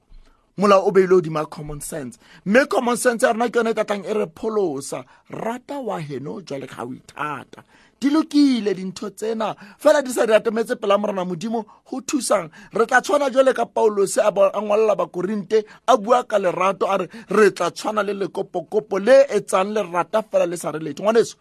Molao 0.58 0.86
o 0.86 0.90
beile 0.92 1.16
hodima 1.16 1.48
common 1.50 1.80
sense. 1.80 2.18
Mme 2.44 2.66
common 2.68 2.96
sense 2.96 3.22
ya 3.22 3.32
rona 3.32 3.48
ke 3.50 3.56
yone 3.56 3.70
e 3.70 3.74
tatlang 3.74 4.04
e 4.06 4.12
re 4.14 4.26
pholosa. 4.30 5.04
Rata 5.30 5.80
wa 5.80 5.98
heno 5.98 6.40
jwale 6.40 6.68
ka 6.68 6.76
ga 6.76 6.86
o 6.86 6.92
ithata 6.94 7.64
di 8.02 8.10
lokile 8.10 8.74
dintho 8.74 9.10
tsena. 9.10 9.54
Fela 9.78 10.02
di 10.02 10.10
sa 10.10 10.26
di 10.26 10.32
atametse 10.34 10.74
pela 10.76 10.98
morena 10.98 11.24
modimo 11.24 11.64
go 11.86 12.00
thusang. 12.02 12.50
Re 12.74 12.86
tla 12.86 13.00
tshwana 13.00 13.30
jwale 13.30 13.54
ka 13.54 13.64
paulose 13.66 14.18
a 14.18 14.30
ngwalela 14.32 14.96
bakorinte 14.98 15.64
a 15.86 15.96
bua 15.96 16.24
ka 16.24 16.38
lerato 16.38 16.90
a 16.90 16.98
re 16.98 17.06
re 17.30 17.50
tla 17.52 17.70
tshwana 17.70 18.02
le 18.02 18.14
lekopokopo 18.14 18.98
le 18.98 19.26
etsang 19.30 19.70
lerata 19.70 20.22
fela 20.22 20.46
le 20.46 20.56
sa 20.56 20.72
re 20.72 20.80
letho. 20.80 21.02
Ngwaneso 21.02 21.36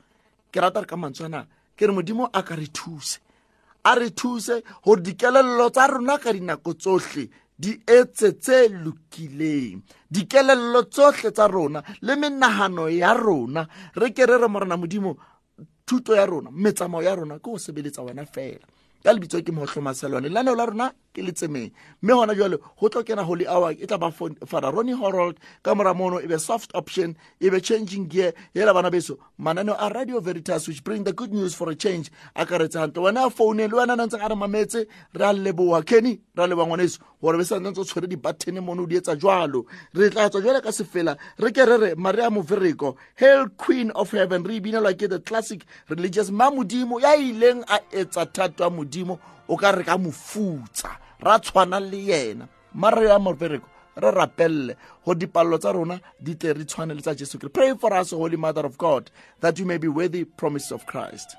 ke 0.52 0.62
rata 0.62 0.82
re 0.82 0.86
ka 0.86 0.96
mantswana 0.96 1.48
ke 1.76 1.88
re 1.88 1.94
modimo 1.94 2.30
a 2.32 2.44
ka 2.44 2.54
re 2.54 2.70
thuse. 2.70 3.18
A 3.84 3.96
re 3.98 4.12
thuse 4.14 4.62
gore 4.86 5.02
dikelello 5.02 5.70
tsa 5.74 5.88
rona 5.88 6.22
ka 6.22 6.30
dinako 6.30 6.78
tsohle 6.78 7.26
di 7.58 7.74
etse 7.86 8.38
tse 8.38 8.70
lokileng. 8.70 9.82
Dikelello 10.10 10.86
tsohle 10.94 11.34
tsa 11.34 11.48
rona 11.50 11.82
le 12.02 12.16
menagano 12.16 12.86
ya 12.86 13.14
rona 13.18 13.66
re 13.98 14.14
ke 14.14 14.30
re 14.30 14.38
morena 14.48 14.78
modimo 14.78 15.18
thuto 15.92 16.16
ya 16.16 16.26
rona 16.26 16.52
metsamao 16.52 17.04
ya 17.04 17.16
rona 17.16 17.36
ke 17.36 17.52
go 17.52 17.58
sebeletsa 17.60 18.02
wena 18.02 18.26
fela. 18.26 18.64
Ka 19.04 19.12
lebitso 19.12 19.42
ke 19.44 19.52
motlhomaselwane 19.52 20.30
lenaneo 20.30 20.56
la 20.56 20.66
rona 20.66 20.94
ke 21.14 21.22
letsemeng 21.22 21.72
mme 22.02 22.14
gona 22.14 22.36
jale 22.36 22.58
go 22.80 22.90
tlo 22.90 23.04
kena 23.04 23.24
holy 23.24 23.48
hour 23.48 23.72
e 23.72 23.88
tla 23.88 23.98
ba 23.98 24.12
fara 24.12 24.72
ronny 24.72 24.94
horold 24.94 25.40
ka 25.64 25.76
mora 25.76 25.94
mono 25.94 26.20
e 26.20 26.28
be 26.28 26.38
soft 26.40 26.72
option 26.74 27.16
e 27.40 27.50
be 27.50 27.60
changing 27.62 28.08
gear 28.08 28.34
hela 28.54 28.74
bana 28.74 28.92
beso. 28.92 29.18
Mananeo 29.40 29.76
a 29.80 29.90
radio 29.90 30.20
veritas 30.20 30.68
which 30.68 30.84
bring 30.84 31.04
the 31.04 31.14
good 31.14 31.34
news 31.34 31.56
for 31.56 31.70
a 31.70 31.76
change 31.76 32.12
a 32.36 32.46
karetse 32.46 32.74
gantle 32.74 33.04
wena 33.04 33.28
a 33.28 33.30
foune 33.30 33.68
le 33.68 33.76
wena 33.76 33.98
na 33.98 34.06
ntseng 34.06 34.24
a 34.24 34.30
re 34.30 34.36
mametse 34.36 34.86
re 35.14 35.26
a 35.26 35.34
leboa 35.34 35.86
kenny 35.86 36.20
re 36.36 36.44
a 36.44 36.48
leboa 36.48 36.68
ngwaneso 36.68 37.00
gore 37.22 37.38
be 37.38 37.44
sa 37.44 37.60
ntse 37.60 37.82
o 37.82 37.84
tshwere 37.84 38.08
di-buttene 38.08 38.62
mono 38.62 38.84
o 38.84 38.86
di 38.86 38.96
etsa 38.96 39.16
jalo 39.16 39.66
re 39.94 40.10
tla 40.10 40.30
tswa 40.30 40.42
jale 40.42 40.62
ka 40.62 40.72
sefela 40.72 41.18
re 41.38 41.52
ke 41.52 41.66
re 41.66 41.78
re 41.78 41.96
maria 41.96 42.30
movereko 42.30 42.96
hail 43.16 43.50
queen 43.58 43.92
of 43.92 44.12
heaven 44.12 44.44
re 44.44 44.60
binelwa 44.60 44.94
ke 44.94 45.10
the 45.10 45.20
classic 45.20 45.66
religious 45.90 46.30
ma 46.32 46.50
modimo 46.50 47.00
ya 47.02 47.16
ileng 47.16 47.64
a 47.68 47.80
etsa 47.92 48.26
thato 48.26 48.64
ya 48.64 48.70
modimo 48.70 49.20
o 49.48 49.58
ka 49.58 49.72
re 49.72 49.84
ka 49.84 49.98
mofutsa 49.98 51.01
ra 51.22 51.40
tshwana 51.40 51.80
le 51.80 51.98
yena. 51.98 52.48
Maria 52.74 53.20
movereko 53.20 53.68
re 53.96 54.12
rapelle 54.12 54.76
go 55.06 55.14
dipalelo 55.14 55.58
tsa 55.60 55.72
rona 55.72 56.00
di 56.20 56.36
tle 56.36 56.54
re 56.54 56.66
tshwane 56.66 56.94
le 56.96 57.02
tsa 57.02 57.14
jesu 57.16 57.38
christ. 57.38 57.54
Pray 57.54 57.74
for 57.76 57.94
us 57.94 58.12
holy 58.12 58.38
mother 58.38 58.66
of 58.66 58.78
god 58.78 59.12
that 59.42 59.60
you 59.60 59.66
may 59.66 59.78
be 59.78 59.88
worthy 59.88 60.24
promise 60.26 60.72
of 60.72 60.86
christ 60.86 61.36